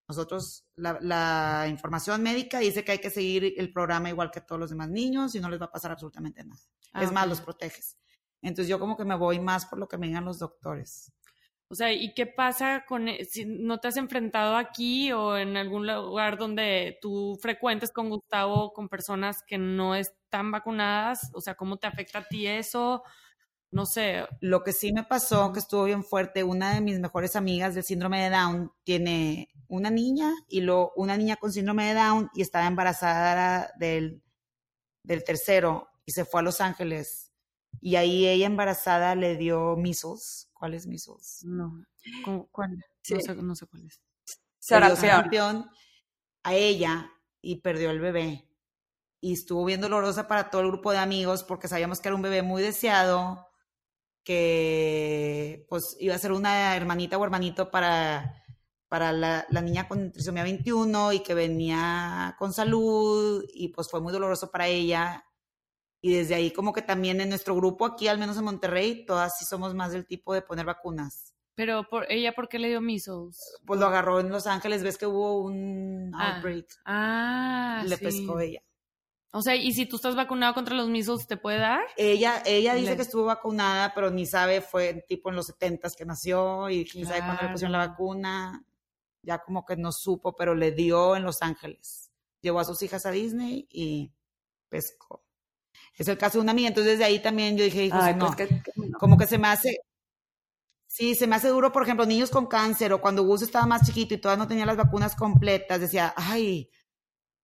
nosotros, 0.06 0.66
la, 0.76 0.98
la 1.00 1.66
información 1.66 2.22
médica 2.22 2.58
dice 2.58 2.84
que 2.84 2.92
hay 2.92 2.98
que 2.98 3.08
seguir 3.08 3.54
el 3.56 3.72
programa 3.72 4.10
igual 4.10 4.30
que 4.30 4.42
todos 4.42 4.60
los 4.60 4.68
demás 4.68 4.90
niños 4.90 5.34
y 5.34 5.40
no 5.40 5.48
les 5.48 5.58
va 5.58 5.64
a 5.64 5.72
pasar 5.72 5.90
absolutamente 5.90 6.44
nada. 6.44 6.60
Ah, 6.92 7.02
es 7.02 7.10
más, 7.12 7.26
los 7.26 7.40
proteges. 7.40 7.96
Entonces 8.42 8.68
yo 8.68 8.78
como 8.78 8.94
que 8.94 9.06
me 9.06 9.16
voy 9.16 9.40
más 9.40 9.64
por 9.64 9.78
lo 9.78 9.88
que 9.88 9.96
me 9.96 10.08
digan 10.08 10.26
los 10.26 10.38
doctores. 10.38 11.10
O 11.70 11.74
sea, 11.74 11.90
¿y 11.94 12.12
qué 12.12 12.26
pasa 12.26 12.84
con 12.86 13.08
e- 13.08 13.24
si 13.24 13.46
no 13.46 13.78
te 13.80 13.88
has 13.88 13.96
enfrentado 13.96 14.56
aquí 14.56 15.12
o 15.12 15.34
en 15.34 15.56
algún 15.56 15.86
lugar 15.86 16.36
donde 16.36 16.98
tú 17.00 17.38
frecuentes 17.40 17.90
con 17.90 18.10
Gustavo 18.10 18.74
con 18.74 18.90
personas 18.90 19.42
que 19.42 19.56
no 19.56 19.94
están 19.94 20.50
vacunadas? 20.52 21.30
O 21.32 21.40
sea, 21.40 21.54
¿cómo 21.54 21.78
te 21.78 21.86
afecta 21.86 22.18
a 22.18 22.28
ti 22.28 22.46
eso? 22.46 23.02
No 23.70 23.84
sé. 23.86 24.24
Lo 24.40 24.62
que 24.62 24.72
sí 24.72 24.92
me 24.92 25.04
pasó, 25.04 25.52
que 25.52 25.58
estuvo 25.58 25.84
bien 25.84 26.04
fuerte, 26.04 26.44
una 26.44 26.74
de 26.74 26.80
mis 26.80 26.98
mejores 27.00 27.36
amigas 27.36 27.74
del 27.74 27.84
síndrome 27.84 28.22
de 28.22 28.30
Down 28.30 28.72
tiene 28.84 29.48
una 29.68 29.90
niña 29.90 30.32
y 30.48 30.60
lo, 30.60 30.92
una 30.96 31.16
niña 31.16 31.36
con 31.36 31.52
síndrome 31.52 31.86
de 31.88 31.94
Down 31.94 32.30
y 32.34 32.42
estaba 32.42 32.66
embarazada 32.66 33.72
del, 33.78 34.22
del 35.02 35.24
tercero 35.24 35.88
y 36.04 36.12
se 36.12 36.24
fue 36.24 36.40
a 36.40 36.44
Los 36.44 36.60
Ángeles. 36.60 37.32
Y 37.80 37.96
ahí 37.96 38.26
ella 38.26 38.46
embarazada 38.46 39.14
le 39.14 39.36
dio 39.36 39.76
measles. 39.76 40.48
¿Cuál 40.54 40.74
es 40.74 40.86
measles? 40.86 41.40
No. 41.44 41.84
¿Cómo- 42.24 42.48
¿Cuál? 42.50 42.82
Sí. 43.02 43.14
No, 43.14 43.20
sé, 43.20 43.34
no 43.34 43.54
sé 43.56 43.66
cuál 43.66 43.84
es. 43.86 44.00
Sarampión 44.58 45.70
a 46.44 46.54
ella 46.54 47.10
y 47.42 47.56
perdió 47.60 47.90
el 47.90 48.00
bebé. 48.00 48.48
Y 49.20 49.32
estuvo 49.34 49.64
bien 49.64 49.80
dolorosa 49.80 50.28
para 50.28 50.50
todo 50.50 50.62
el 50.62 50.68
grupo 50.68 50.92
de 50.92 50.98
amigos 50.98 51.42
porque 51.44 51.68
sabíamos 51.68 52.00
que 52.00 52.08
era 52.08 52.14
un 52.16 52.22
bebé 52.22 52.42
muy 52.42 52.62
deseado, 52.62 53.48
que 54.26 55.64
pues 55.68 55.96
iba 56.00 56.14
a 56.14 56.18
ser 56.18 56.32
una 56.32 56.76
hermanita 56.76 57.16
o 57.16 57.24
hermanito 57.24 57.70
para, 57.70 58.42
para 58.88 59.12
la, 59.12 59.46
la 59.50 59.60
niña 59.62 59.86
con 59.88 60.10
trisomía 60.12 60.42
21 60.42 61.12
y 61.12 61.20
que 61.20 61.32
venía 61.34 62.34
con 62.38 62.52
salud 62.52 63.44
y 63.54 63.68
pues 63.68 63.88
fue 63.88 64.00
muy 64.00 64.12
doloroso 64.12 64.50
para 64.50 64.66
ella. 64.66 65.24
Y 66.02 66.12
desde 66.14 66.34
ahí 66.34 66.50
como 66.52 66.72
que 66.72 66.82
también 66.82 67.20
en 67.20 67.28
nuestro 67.30 67.54
grupo 67.54 67.86
aquí, 67.86 68.08
al 68.08 68.18
menos 68.18 68.36
en 68.36 68.44
Monterrey, 68.44 69.06
todas 69.06 69.38
sí 69.38 69.44
somos 69.44 69.74
más 69.74 69.92
del 69.92 70.06
tipo 70.06 70.34
de 70.34 70.42
poner 70.42 70.66
vacunas. 70.66 71.32
Pero 71.54 71.84
por 71.88 72.10
ella, 72.10 72.32
¿por 72.34 72.48
qué 72.48 72.58
le 72.58 72.68
dio 72.68 72.80
measles? 72.80 73.38
Pues 73.64 73.80
lo 73.80 73.86
agarró 73.86 74.20
en 74.20 74.28
Los 74.28 74.46
Ángeles, 74.46 74.82
ves 74.82 74.98
que 74.98 75.06
hubo 75.06 75.40
un 75.40 76.10
Ah, 76.14 76.34
outbreak, 76.34 76.66
Ah, 76.84 77.82
le 77.86 77.96
sí. 77.96 78.04
pescó 78.04 78.40
ella. 78.40 78.60
O 79.36 79.42
sea, 79.42 79.54
¿y 79.54 79.72
si 79.72 79.84
tú 79.86 79.96
estás 79.96 80.16
vacunado 80.16 80.54
contra 80.54 80.74
los 80.74 80.88
measles, 80.88 81.26
te 81.26 81.36
puede 81.36 81.58
dar? 81.58 81.80
Ella, 81.96 82.42
ella 82.46 82.74
dice 82.74 82.96
que 82.96 83.02
estuvo 83.02 83.24
vacunada, 83.24 83.92
pero 83.94 84.10
ni 84.10 84.24
sabe, 84.24 84.62
fue 84.62 85.04
tipo 85.08 85.28
en 85.28 85.36
los 85.36 85.46
setentas 85.46 85.94
que 85.94 86.06
nació 86.06 86.70
y 86.70 86.84
quién 86.86 87.06
sabe 87.06 87.20
cuándo 87.20 87.42
le 87.42 87.48
pusieron 87.50 87.72
la 87.72 87.78
Claro. 87.80 87.90
vacuna. 87.92 88.64
Ya 89.22 89.38
como 89.38 89.66
que 89.66 89.76
no 89.76 89.92
supo, 89.92 90.34
pero 90.34 90.54
le 90.54 90.72
dio 90.72 91.16
en 91.16 91.24
Los 91.24 91.42
Ángeles. 91.42 92.10
Llevó 92.40 92.60
a 92.60 92.64
sus 92.64 92.80
hijas 92.82 93.04
a 93.06 93.10
Disney 93.10 93.66
y 93.70 94.10
pescó. 94.68 95.22
Es 95.98 96.08
el 96.08 96.16
caso 96.16 96.38
de 96.38 96.42
una 96.42 96.52
amiga, 96.52 96.68
entonces 96.68 96.92
desde 96.92 97.04
ahí 97.04 97.18
también 97.20 97.56
yo 97.58 97.64
dije, 97.64 97.84
hijos, 97.84 98.00
Ay, 98.02 98.14
no. 98.14 98.26
pues 98.26 98.36
que- 98.36 98.62
que 98.62 98.72
no. 98.76 98.96
como 98.98 99.18
que 99.18 99.26
se 99.26 99.36
me 99.38 99.48
hace, 99.48 99.80
sí, 100.86 101.14
se 101.14 101.26
me 101.26 101.36
hace 101.36 101.48
duro, 101.48 101.72
por 101.72 101.82
ejemplo, 101.82 102.06
niños 102.06 102.30
con 102.30 102.46
cáncer 102.46 102.92
o 102.92 103.00
cuando 103.00 103.22
Gus 103.24 103.42
estaba 103.42 103.66
más 103.66 103.86
chiquito 103.86 104.14
y 104.14 104.18
todavía 104.18 104.42
no 104.44 104.48
tenía 104.48 104.64
las 104.66 104.76
vacunas 104.76 105.14
completas, 105.16 105.80
decía, 105.80 106.14
ay, 106.16 106.70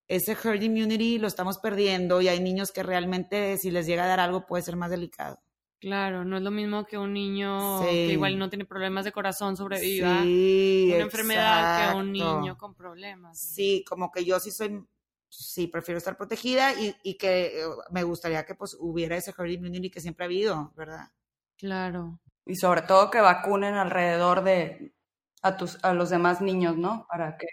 ese 0.08 0.32
herd 0.32 0.62
immunity 0.62 1.18
lo 1.18 1.26
estamos 1.28 1.58
perdiendo 1.58 2.20
y 2.20 2.28
hay 2.28 2.40
niños 2.40 2.72
que 2.72 2.82
realmente 2.82 3.56
si 3.58 3.70
les 3.70 3.86
llega 3.86 4.04
a 4.04 4.08
dar 4.08 4.20
algo 4.20 4.46
puede 4.46 4.62
ser 4.62 4.76
más 4.76 4.90
delicado. 4.90 5.40
Claro, 5.80 6.24
no 6.24 6.36
es 6.36 6.42
lo 6.42 6.52
mismo 6.52 6.84
que 6.86 6.96
un 6.96 7.12
niño 7.12 7.80
Sí. 7.80 7.86
que 7.88 8.12
igual 8.12 8.38
no 8.38 8.48
tiene 8.48 8.64
problemas 8.64 9.04
de 9.04 9.10
corazón 9.12 9.56
sobreviva 9.56 10.22
Sí, 10.22 10.92
una 10.94 11.04
enfermedad 11.04 11.90
que 11.92 11.96
un 11.98 12.12
niño 12.12 12.56
con 12.56 12.74
problemas. 12.74 13.38
Sí, 13.38 13.84
como 13.88 14.12
que 14.12 14.24
yo 14.24 14.38
sí 14.38 14.52
soy, 14.52 14.84
sí, 15.28 15.66
prefiero 15.66 15.98
estar 15.98 16.16
protegida 16.16 16.72
y, 16.80 16.94
y 17.02 17.16
que 17.18 17.60
eh, 17.62 17.64
me 17.90 18.04
gustaría 18.04 18.44
que 18.44 18.54
pues 18.54 18.76
hubiera 18.78 19.16
ese 19.16 19.32
herd 19.36 19.50
immunity 19.50 19.90
que 19.90 20.00
siempre 20.00 20.24
ha 20.24 20.26
habido, 20.26 20.72
¿verdad? 20.76 21.08
Claro. 21.56 22.20
Y 22.46 22.56
sobre 22.56 22.82
todo 22.82 23.10
que 23.10 23.20
vacunen 23.20 23.74
alrededor 23.74 24.44
de 24.44 24.94
a 25.42 25.56
tus 25.56 25.82
a 25.84 25.92
los 25.94 26.10
demás 26.10 26.40
niños, 26.40 26.76
¿no? 26.76 27.06
Para 27.08 27.36
que 27.36 27.46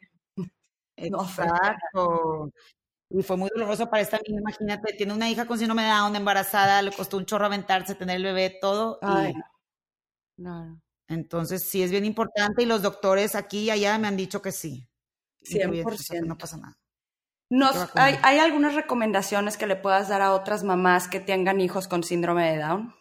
Exacto. 1.08 2.52
Y 3.12 3.24
fue 3.24 3.38
muy 3.38 3.50
doloroso 3.54 3.90
para 3.90 4.04
esta 4.04 4.20
niña, 4.28 4.40
imagínate, 4.42 4.94
tiene 4.94 5.14
una 5.14 5.30
hija 5.30 5.46
con 5.46 5.58
síndrome 5.58 5.84
de 5.84 5.90
Down, 5.90 6.16
embarazada, 6.16 6.82
le 6.84 6.92
costó 6.92 7.18
un 7.18 7.26
chorro 7.26 7.46
aventarse, 7.48 7.96
tener 7.96 8.18
el 8.18 8.24
bebé, 8.24 8.58
todo. 8.62 9.00
Ay, 9.02 9.32
y 9.32 9.34
no. 9.34 9.44
Claro. 10.38 10.82
entonces 11.08 11.64
sí 11.64 11.82
es 11.84 11.92
bien 11.92 12.06
importante 12.06 12.62
y 12.64 12.66
los 12.66 12.82
doctores 12.82 13.36
aquí 13.36 13.62
y 13.66 13.70
allá 13.72 13.98
me 13.98 14.08
han 14.08 14.16
dicho 14.16 14.42
que 14.42 14.52
sí. 14.52 14.88
incluyendo, 15.42 15.90
o 15.90 15.98
sea, 15.98 16.20
que 16.22 16.28
no 16.28 16.36
100%. 16.36 16.38
pasa 16.38 16.58
nada. 16.58 16.78
Nos- 17.50 17.90
hay, 17.96 18.20
¿Hay 18.22 18.38
algunas 18.38 18.76
recomendaciones 18.76 19.58
que 19.58 19.66
le 19.66 19.76
puedas 19.76 20.08
dar 20.08 20.22
a 20.22 20.34
otras 20.34 20.64
mamás 20.64 21.08
que 21.08 21.20
tengan 21.20 21.60
hijos 21.62 21.88
con 21.88 22.04
síndrome 22.04 22.52
de 22.52 22.60
Down? 22.60 22.94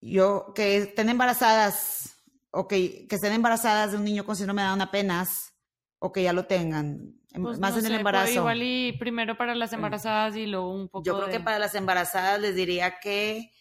Yo, 0.00 0.52
que 0.54 0.76
estén 0.78 1.08
embarazadas, 1.08 2.16
o 2.50 2.66
que, 2.66 3.06
que 3.06 3.14
estén 3.16 3.32
embarazadas 3.32 3.92
de 3.92 3.98
un 3.98 4.04
niño 4.04 4.24
con 4.24 4.34
síndrome 4.36 4.62
de 4.62 4.68
Down 4.68 4.80
apenas, 4.80 5.54
o 6.00 6.12
que 6.12 6.24
ya 6.24 6.32
lo 6.32 6.46
tengan, 6.46 7.14
Pues 7.42 7.58
más 7.58 7.72
no 7.72 7.80
en 7.80 7.86
el 7.86 7.92
sé, 7.92 7.98
embarazo. 7.98 8.32
igual 8.32 8.62
y 8.62 8.92
primero 8.98 9.36
para 9.36 9.54
las 9.54 9.72
embarazadas 9.72 10.36
y 10.36 10.46
luego 10.46 10.72
un 10.72 10.88
poco 10.88 11.04
Yo 11.04 11.16
creo 11.16 11.28
que 11.28 11.40
para 11.40 11.58
las 11.58 11.74
embarazadas 11.74 12.40
les 12.40 12.54
diría 12.54 12.98
que 12.98 13.52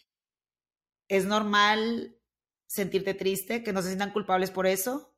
es 1.08 1.26
normal 1.26 2.16
sentirte 2.68 3.14
triste, 3.14 3.64
que 3.64 3.74
no 3.74 3.82
se 3.82 3.90
sientan 3.90 4.12
culpables 4.12 4.52
por 4.52 4.68
eso, 4.68 5.14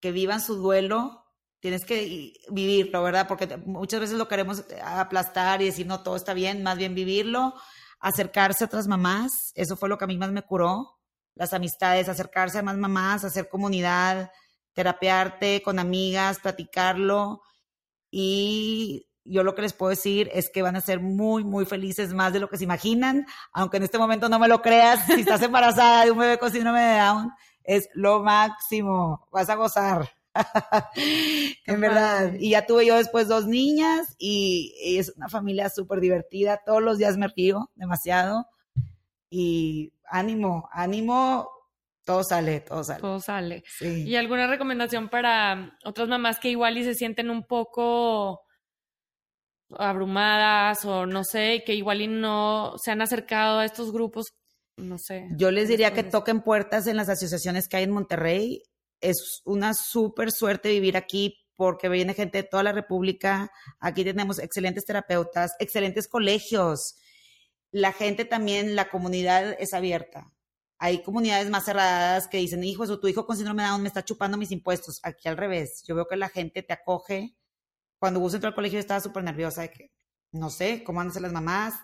que 0.00 0.12
vivan 0.12 0.40
su 0.40 0.56
duelo. 0.56 1.24
Tienes 1.60 1.84
que 1.84 2.32
vivirlo, 2.50 3.02
¿verdad? 3.02 3.28
Porque 3.28 3.56
muchas 3.58 4.00
veces 4.00 4.16
lo 4.18 4.26
queremos 4.26 4.64
aplastar 4.82 5.62
y 5.62 5.66
decir, 5.66 5.86
no, 5.86 6.02
todo 6.02 6.16
está 6.16 6.34
bien, 6.34 6.62
más 6.62 6.76
bien 6.76 6.94
vivirlo, 6.94 7.54
acercarse 8.00 8.64
a 8.64 8.66
otras 8.66 8.88
mamás, 8.88 9.52
eso 9.54 9.76
fue 9.76 9.88
lo 9.88 9.96
que 9.96 10.04
a 10.04 10.08
mí 10.08 10.18
más 10.18 10.32
me 10.32 10.42
curó, 10.42 10.98
las 11.36 11.52
amistades, 11.52 12.08
acercarse 12.08 12.58
a 12.58 12.62
más 12.62 12.76
mamás, 12.76 13.24
hacer 13.24 13.48
comunidad, 13.48 14.32
terapearte 14.72 15.62
con 15.62 15.78
amigas, 15.78 16.40
platicarlo 16.40 17.42
y 18.12 19.08
yo 19.24 19.42
lo 19.42 19.54
que 19.54 19.62
les 19.62 19.72
puedo 19.72 19.90
decir 19.90 20.30
es 20.34 20.50
que 20.50 20.62
van 20.62 20.76
a 20.76 20.80
ser 20.80 21.00
muy, 21.00 21.44
muy 21.44 21.64
felices, 21.64 22.12
más 22.12 22.32
de 22.32 22.40
lo 22.40 22.48
que 22.48 22.58
se 22.58 22.64
imaginan, 22.64 23.26
aunque 23.52 23.78
en 23.78 23.84
este 23.84 23.98
momento 23.98 24.28
no 24.28 24.38
me 24.38 24.48
lo 24.48 24.60
creas, 24.60 25.06
si 25.06 25.20
estás 25.20 25.42
embarazada 25.42 26.04
de 26.04 26.10
un 26.10 26.18
bebé 26.18 26.38
con 26.38 26.52
síndrome 26.52 26.80
de 26.80 26.98
Down, 26.98 27.32
es 27.64 27.88
lo 27.94 28.22
máximo, 28.22 29.26
vas 29.32 29.48
a 29.48 29.54
gozar. 29.54 30.10
en 31.66 31.80
verdad. 31.80 32.34
Y 32.38 32.50
ya 32.50 32.66
tuve 32.66 32.86
yo 32.86 32.96
después 32.96 33.28
dos 33.28 33.46
niñas 33.46 34.14
y, 34.18 34.74
y 34.82 34.98
es 34.98 35.12
una 35.16 35.28
familia 35.28 35.70
súper 35.70 36.00
divertida, 36.00 36.62
todos 36.64 36.82
los 36.82 36.98
días 36.98 37.16
me 37.16 37.28
río 37.28 37.70
demasiado 37.74 38.46
y 39.30 39.94
ánimo, 40.04 40.68
ánimo, 40.72 41.48
todo 42.04 42.24
sale, 42.24 42.60
todo 42.60 42.82
sale. 42.82 43.00
todo 43.00 43.20
sale. 43.20 43.62
Sí. 43.66 44.04
¿Y 44.08 44.16
alguna 44.16 44.46
recomendación 44.46 45.08
para 45.08 45.78
otras 45.84 46.08
mamás 46.08 46.38
que 46.38 46.48
igual 46.48 46.76
y 46.78 46.84
se 46.84 46.94
sienten 46.94 47.30
un 47.30 47.44
poco 47.44 48.42
abrumadas 49.78 50.84
o 50.84 51.06
no 51.06 51.24
sé, 51.24 51.56
y 51.56 51.64
que 51.64 51.74
igual 51.74 52.00
y 52.00 52.08
no 52.08 52.74
se 52.76 52.90
han 52.90 53.02
acercado 53.02 53.60
a 53.60 53.64
estos 53.64 53.92
grupos? 53.92 54.34
No 54.76 54.98
sé. 54.98 55.28
Yo 55.36 55.50
les 55.50 55.68
diría 55.68 55.92
que 55.92 56.02
toquen 56.02 56.42
puertas 56.42 56.86
en 56.86 56.96
las 56.96 57.08
asociaciones 57.08 57.68
que 57.68 57.76
hay 57.76 57.84
en 57.84 57.92
Monterrey. 57.92 58.62
Es 59.00 59.42
una 59.44 59.74
súper 59.74 60.30
suerte 60.30 60.70
vivir 60.70 60.96
aquí 60.96 61.36
porque 61.56 61.88
viene 61.88 62.14
gente 62.14 62.38
de 62.38 62.48
toda 62.48 62.62
la 62.62 62.72
República. 62.72 63.50
Aquí 63.78 64.04
tenemos 64.04 64.38
excelentes 64.38 64.84
terapeutas, 64.84 65.52
excelentes 65.58 66.08
colegios. 66.08 66.96
La 67.70 67.92
gente 67.92 68.24
también, 68.24 68.74
la 68.74 68.88
comunidad 68.88 69.56
es 69.58 69.74
abierta. 69.74 70.32
Hay 70.84 71.04
comunidades 71.04 71.48
más 71.48 71.64
cerradas 71.64 72.26
que 72.26 72.38
dicen, 72.38 72.64
hijo, 72.64 72.82
eso, 72.82 72.98
tu 72.98 73.06
hijo 73.06 73.24
con 73.24 73.36
síndrome 73.36 73.62
de 73.62 73.68
Down 73.68 73.82
me 73.82 73.86
está 73.88 74.04
chupando 74.04 74.36
mis 74.36 74.50
impuestos. 74.50 74.98
Aquí 75.04 75.28
al 75.28 75.36
revés. 75.36 75.84
Yo 75.86 75.94
veo 75.94 76.08
que 76.08 76.16
la 76.16 76.28
gente 76.28 76.60
te 76.64 76.72
acoge. 76.72 77.36
Cuando 78.00 78.18
Gus 78.18 78.34
entró 78.34 78.48
al 78.48 78.54
colegio 78.56 78.80
estaba 78.80 78.98
súper 78.98 79.22
nerviosa 79.22 79.62
de 79.62 79.70
que, 79.70 79.92
no 80.32 80.50
sé, 80.50 80.82
cómo 80.82 80.96
van 80.98 81.08
a 81.08 81.12
ser 81.12 81.22
las 81.22 81.32
mamás, 81.32 81.74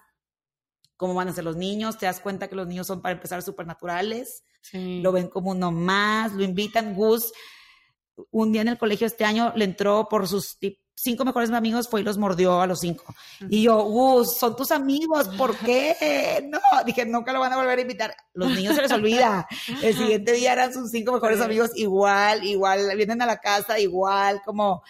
cómo 0.96 1.14
van 1.14 1.28
a 1.28 1.32
ser 1.32 1.44
los 1.44 1.54
niños. 1.56 1.96
Te 1.96 2.06
das 2.06 2.18
cuenta 2.18 2.48
que 2.48 2.56
los 2.56 2.66
niños 2.66 2.88
son 2.88 3.00
para 3.00 3.14
empezar 3.14 3.40
súper 3.42 3.66
naturales 3.68 4.42
Sí. 4.62 5.00
lo 5.00 5.12
ven 5.12 5.28
como 5.28 5.52
uno 5.52 5.70
más, 5.70 6.32
lo 6.32 6.42
invitan. 6.42 6.92
Gus, 6.94 7.32
un 8.32 8.50
día 8.50 8.62
en 8.62 8.68
el 8.68 8.78
colegio 8.78 9.06
este 9.06 9.24
año 9.24 9.52
le 9.54 9.64
entró 9.64 10.08
por 10.08 10.26
sus 10.26 10.58
tip- 10.58 10.80
cinco 11.00 11.24
mejores 11.24 11.50
amigos 11.50 11.88
fue 11.88 12.00
y 12.00 12.04
los 12.04 12.18
mordió 12.18 12.61
a 12.61 12.66
los 12.66 12.80
cinco. 12.80 13.04
Y 13.48 13.62
yo, 13.62 13.84
uh, 13.84 14.24
son 14.24 14.56
tus 14.56 14.70
amigos, 14.70 15.28
¿por 15.37 15.56
qué? 15.56 16.44
No, 16.48 16.58
dije, 16.84 17.06
nunca 17.06 17.32
lo 17.32 17.40
van 17.40 17.52
a 17.52 17.56
volver 17.56 17.78
a 17.78 17.82
invitar. 17.82 18.14
Los 18.34 18.50
niños 18.50 18.74
se 18.74 18.82
les 18.82 18.92
olvida. 18.92 19.46
El 19.82 19.96
siguiente 19.96 20.32
día 20.32 20.52
eran 20.52 20.72
sus 20.72 20.90
cinco 20.90 21.12
mejores 21.12 21.40
amigos 21.40 21.70
igual, 21.74 22.44
igual, 22.44 22.96
vienen 22.96 23.22
a 23.22 23.26
la 23.26 23.38
casa 23.38 23.78
igual, 23.78 24.40
como 24.44 24.82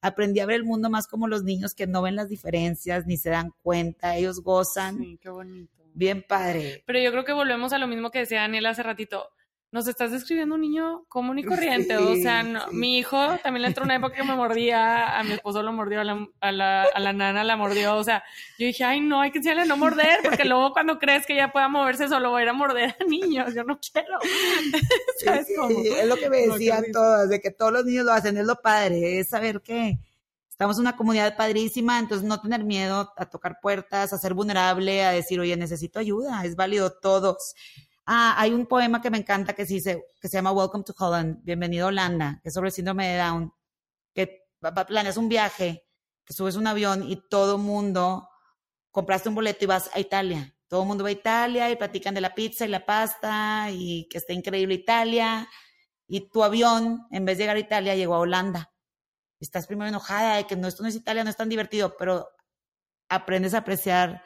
aprendí 0.00 0.40
a 0.40 0.46
ver 0.46 0.56
el 0.56 0.64
mundo 0.64 0.88
más 0.88 1.06
como 1.06 1.28
los 1.28 1.42
niños 1.42 1.74
que 1.74 1.86
no 1.86 2.02
ven 2.02 2.16
las 2.16 2.28
diferencias 2.28 3.06
ni 3.06 3.16
se 3.16 3.30
dan 3.30 3.52
cuenta, 3.62 4.16
ellos 4.16 4.42
gozan. 4.42 4.98
Sí, 4.98 5.18
qué 5.20 5.28
bonito. 5.28 5.72
Bien 5.92 6.24
padre. 6.26 6.82
Pero 6.86 7.00
yo 7.00 7.10
creo 7.10 7.24
que 7.24 7.32
volvemos 7.32 7.72
a 7.72 7.78
lo 7.78 7.86
mismo 7.86 8.10
que 8.10 8.20
decía 8.20 8.40
Daniel 8.40 8.66
hace 8.66 8.82
ratito 8.82 9.28
nos 9.72 9.86
estás 9.86 10.10
describiendo 10.10 10.56
un 10.56 10.60
niño 10.62 11.04
común 11.08 11.38
y 11.38 11.44
corriente. 11.44 11.96
o 11.96 12.16
sea, 12.16 12.42
mi 12.72 12.98
hijo 12.98 13.16
también 13.42 13.62
le 13.62 13.68
entró 13.68 13.84
una 13.84 13.94
época 13.94 14.16
que 14.16 14.24
me 14.24 14.34
mordía, 14.34 15.18
a 15.18 15.22
mi 15.22 15.32
esposo 15.32 15.62
lo 15.62 15.72
mordió, 15.72 16.00
a 16.00 16.04
la, 16.04 16.28
a, 16.40 16.52
la, 16.52 16.82
a 16.82 16.98
la 16.98 17.12
nana 17.12 17.44
la 17.44 17.56
mordió. 17.56 17.96
O 17.96 18.02
sea, 18.02 18.24
yo 18.58 18.66
dije, 18.66 18.82
ay, 18.82 19.00
no, 19.00 19.20
hay 19.20 19.30
que 19.30 19.38
enseñarle 19.38 19.62
a 19.62 19.66
no 19.66 19.76
morder, 19.76 20.18
porque 20.24 20.44
luego 20.44 20.72
cuando 20.72 20.98
crees 20.98 21.24
que 21.24 21.36
ya 21.36 21.52
pueda 21.52 21.68
moverse 21.68 22.08
solo 22.08 22.32
va 22.32 22.40
a 22.40 22.42
ir 22.42 22.48
a 22.48 22.52
morder 22.52 22.96
a 22.98 23.04
niños. 23.04 23.54
Yo 23.54 23.62
no 23.62 23.78
quiero. 23.78 24.18
¿Sabes 25.24 25.46
cómo? 25.56 25.70
es 25.84 26.06
lo 26.06 26.16
que 26.16 26.28
me 26.28 26.48
decían 26.48 26.86
todas, 26.92 27.28
de 27.28 27.40
que 27.40 27.52
todos 27.52 27.72
los 27.72 27.84
niños 27.84 28.06
lo 28.06 28.12
hacen, 28.12 28.36
es 28.38 28.46
lo 28.46 28.56
padre, 28.56 29.20
es 29.20 29.28
saber 29.28 29.60
que 29.60 29.98
estamos 30.48 30.76
en 30.76 30.82
una 30.82 30.96
comunidad 30.96 31.36
padrísima, 31.36 32.00
entonces 32.00 32.26
no 32.26 32.40
tener 32.40 32.64
miedo 32.64 33.12
a 33.16 33.26
tocar 33.26 33.60
puertas, 33.62 34.12
a 34.12 34.18
ser 34.18 34.34
vulnerable, 34.34 35.04
a 35.04 35.12
decir, 35.12 35.38
oye, 35.38 35.56
necesito 35.56 36.00
ayuda, 36.00 36.44
es 36.44 36.56
válido 36.56 36.92
todos. 36.92 37.54
Ah, 38.06 38.34
hay 38.38 38.52
un 38.52 38.66
poema 38.66 39.00
que 39.00 39.10
me 39.10 39.18
encanta 39.18 39.52
que, 39.52 39.66
se, 39.66 40.04
que 40.20 40.28
se 40.28 40.36
llama 40.36 40.52
Welcome 40.52 40.84
to 40.84 40.94
Holland, 40.98 41.44
Bienvenido 41.44 41.86
a 41.86 41.88
Holanda, 41.88 42.40
que 42.42 42.48
es 42.48 42.54
sobre 42.54 42.68
el 42.68 42.72
síndrome 42.72 43.08
de 43.08 43.18
Down, 43.18 43.52
que 44.14 44.48
planeas 44.88 45.16
un 45.16 45.28
viaje, 45.28 45.86
que 46.24 46.34
subes 46.34 46.56
un 46.56 46.66
avión 46.66 47.08
y 47.08 47.16
todo 47.28 47.58
mundo, 47.58 48.28
compraste 48.90 49.28
un 49.28 49.34
boleto 49.34 49.64
y 49.64 49.68
vas 49.68 49.90
a 49.94 50.00
Italia. 50.00 50.54
Todo 50.68 50.82
el 50.82 50.88
mundo 50.88 51.04
va 51.04 51.08
a 51.08 51.12
Italia 51.12 51.70
y 51.70 51.76
platican 51.76 52.14
de 52.14 52.20
la 52.20 52.34
pizza 52.34 52.64
y 52.64 52.68
la 52.68 52.86
pasta 52.86 53.68
y 53.72 54.08
que 54.08 54.18
está 54.18 54.32
increíble 54.32 54.74
Italia. 54.74 55.48
Y 56.06 56.30
tu 56.30 56.44
avión, 56.44 57.06
en 57.10 57.24
vez 57.24 57.38
de 57.38 57.44
llegar 57.44 57.56
a 57.56 57.60
Italia, 57.60 57.96
llegó 57.96 58.14
a 58.14 58.20
Holanda. 58.20 58.72
Estás 59.40 59.66
primero 59.66 59.88
enojada 59.88 60.36
de 60.36 60.46
que 60.46 60.56
no, 60.56 60.68
esto 60.68 60.82
no 60.82 60.88
es 60.88 60.94
Italia, 60.94 61.24
no 61.24 61.30
es 61.30 61.36
tan 61.36 61.48
divertido, 61.48 61.96
pero 61.96 62.28
aprendes 63.08 63.54
a 63.54 63.58
apreciar 63.58 64.22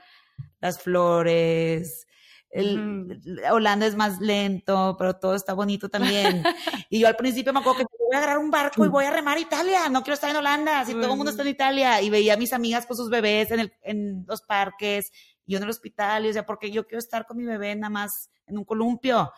las 0.60 0.80
flores, 0.80 2.06
el, 2.54 3.42
Holanda 3.50 3.84
es 3.84 3.96
más 3.96 4.20
lento, 4.20 4.94
pero 4.96 5.16
todo 5.16 5.34
está 5.34 5.54
bonito 5.54 5.88
también. 5.88 6.44
y 6.88 7.00
yo 7.00 7.08
al 7.08 7.16
principio 7.16 7.52
me 7.52 7.58
acuerdo 7.58 7.80
que 7.80 7.86
voy 7.98 8.14
a 8.14 8.18
agarrar 8.18 8.38
un 8.38 8.50
barco 8.50 8.84
y 8.84 8.88
voy 8.88 9.04
a 9.04 9.10
remar 9.10 9.36
a 9.36 9.40
Italia, 9.40 9.88
no 9.88 10.02
quiero 10.02 10.14
estar 10.14 10.30
en 10.30 10.36
Holanda, 10.36 10.84
si 10.84 10.92
todo 10.92 11.10
el 11.10 11.16
mundo 11.16 11.30
está 11.30 11.42
en 11.42 11.48
Italia. 11.48 12.00
Y 12.00 12.10
veía 12.10 12.34
a 12.34 12.36
mis 12.36 12.52
amigas 12.52 12.86
con 12.86 12.96
sus 12.96 13.10
bebés 13.10 13.50
en, 13.50 13.58
el, 13.58 13.72
en 13.82 14.24
los 14.28 14.42
parques, 14.42 15.10
y 15.44 15.52
yo 15.52 15.58
en 15.58 15.64
el 15.64 15.70
hospital, 15.70 16.26
y 16.26 16.30
o 16.30 16.32
sea, 16.32 16.46
porque 16.46 16.70
yo 16.70 16.86
quiero 16.86 17.00
estar 17.00 17.26
con 17.26 17.36
mi 17.36 17.44
bebé 17.44 17.74
nada 17.74 17.90
más 17.90 18.30
en 18.46 18.56
un 18.56 18.64
columpio. 18.64 19.32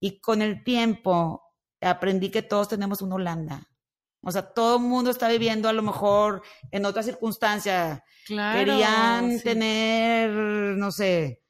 Y 0.00 0.20
con 0.20 0.40
el 0.40 0.64
tiempo 0.64 1.42
aprendí 1.82 2.30
que 2.30 2.42
todos 2.42 2.68
tenemos 2.68 3.02
una 3.02 3.16
Holanda. 3.16 3.68
O 4.22 4.32
sea, 4.32 4.42
todo 4.42 4.78
el 4.78 4.82
mundo 4.82 5.10
está 5.10 5.28
viviendo 5.28 5.68
a 5.68 5.74
lo 5.74 5.82
mejor 5.82 6.42
en 6.70 6.86
otra 6.86 7.02
circunstancia. 7.02 8.02
Claro, 8.26 8.58
Querían 8.58 9.40
tener, 9.40 10.30
no 10.30 10.90
sé, 10.90 11.42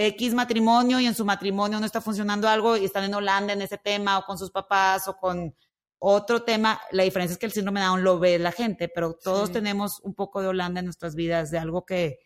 X 0.00 0.32
matrimonio 0.32 1.00
y 1.00 1.06
en 1.06 1.14
su 1.14 1.24
matrimonio 1.24 1.80
no 1.80 1.86
está 1.86 2.00
funcionando 2.00 2.48
algo 2.48 2.76
y 2.76 2.84
están 2.84 3.02
en 3.02 3.14
Holanda 3.14 3.52
en 3.52 3.62
ese 3.62 3.78
tema 3.78 4.18
o 4.18 4.24
con 4.24 4.38
sus 4.38 4.52
papás 4.52 5.08
o 5.08 5.16
con 5.16 5.52
otro 5.98 6.44
tema. 6.44 6.80
La 6.92 7.02
diferencia 7.02 7.32
es 7.32 7.38
que 7.38 7.46
el 7.46 7.52
síndrome 7.52 7.80
de 7.80 7.86
Down 7.86 8.04
lo 8.04 8.20
ve 8.20 8.38
la 8.38 8.52
gente, 8.52 8.88
pero 8.88 9.14
todos 9.14 9.50
tenemos 9.50 9.98
un 10.04 10.14
poco 10.14 10.40
de 10.40 10.46
Holanda 10.46 10.78
en 10.78 10.84
nuestras 10.86 11.16
vidas, 11.16 11.50
de 11.50 11.58
algo 11.58 11.84
que 11.84 12.20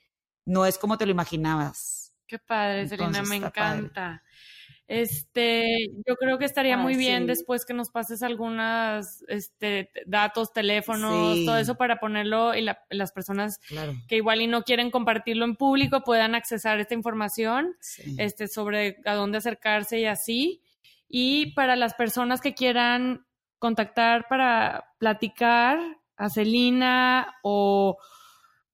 no 0.45 0.67
es 0.67 0.77
como 0.77 0.99
te 0.99 1.07
lo 1.07 1.13
imaginabas. 1.13 2.13
Qué 2.27 2.39
padre, 2.39 2.87
Selena, 2.87 3.23
me 3.23 3.37
encanta. 3.37 4.23
Este, 4.95 5.89
yo 6.07 6.17
creo 6.17 6.37
que 6.37 6.45
estaría 6.45 6.77
muy 6.77 6.97
bien 6.97 7.27
después 7.27 7.65
que 7.65 7.73
nos 7.73 7.89
pases 7.89 8.23
algunos 8.23 9.25
este, 9.27 9.91
datos, 10.05 10.53
teléfonos, 10.53 11.47
todo 11.47 11.57
eso 11.57 11.77
para 11.77 11.99
ponerlo 11.99 12.55
y 12.55 12.61
las 12.91 13.13
personas 13.13 13.59
que 14.07 14.17
igual 14.17 14.43
y 14.43 14.49
no 14.49 14.65
quieren 14.65 14.91
compartirlo 14.91 15.47
en 15.47 15.57
público 15.57 16.03
puedan 16.05 16.35
accesar 16.35 16.79
esta 16.79 16.93
información 16.93 17.75
este, 18.19 18.49
sobre 18.49 18.99
a 19.07 19.15
dónde 19.15 19.39
acercarse 19.39 19.99
y 19.99 20.05
así. 20.05 20.61
Y 21.09 21.55
para 21.55 21.75
las 21.75 21.95
personas 21.95 22.43
que 22.43 22.53
quieran 22.53 23.25
contactar 23.59 24.29
para 24.29 24.93
platicar 24.99 25.79
a 26.19 26.29
Celina 26.29 27.35
o 27.43 27.97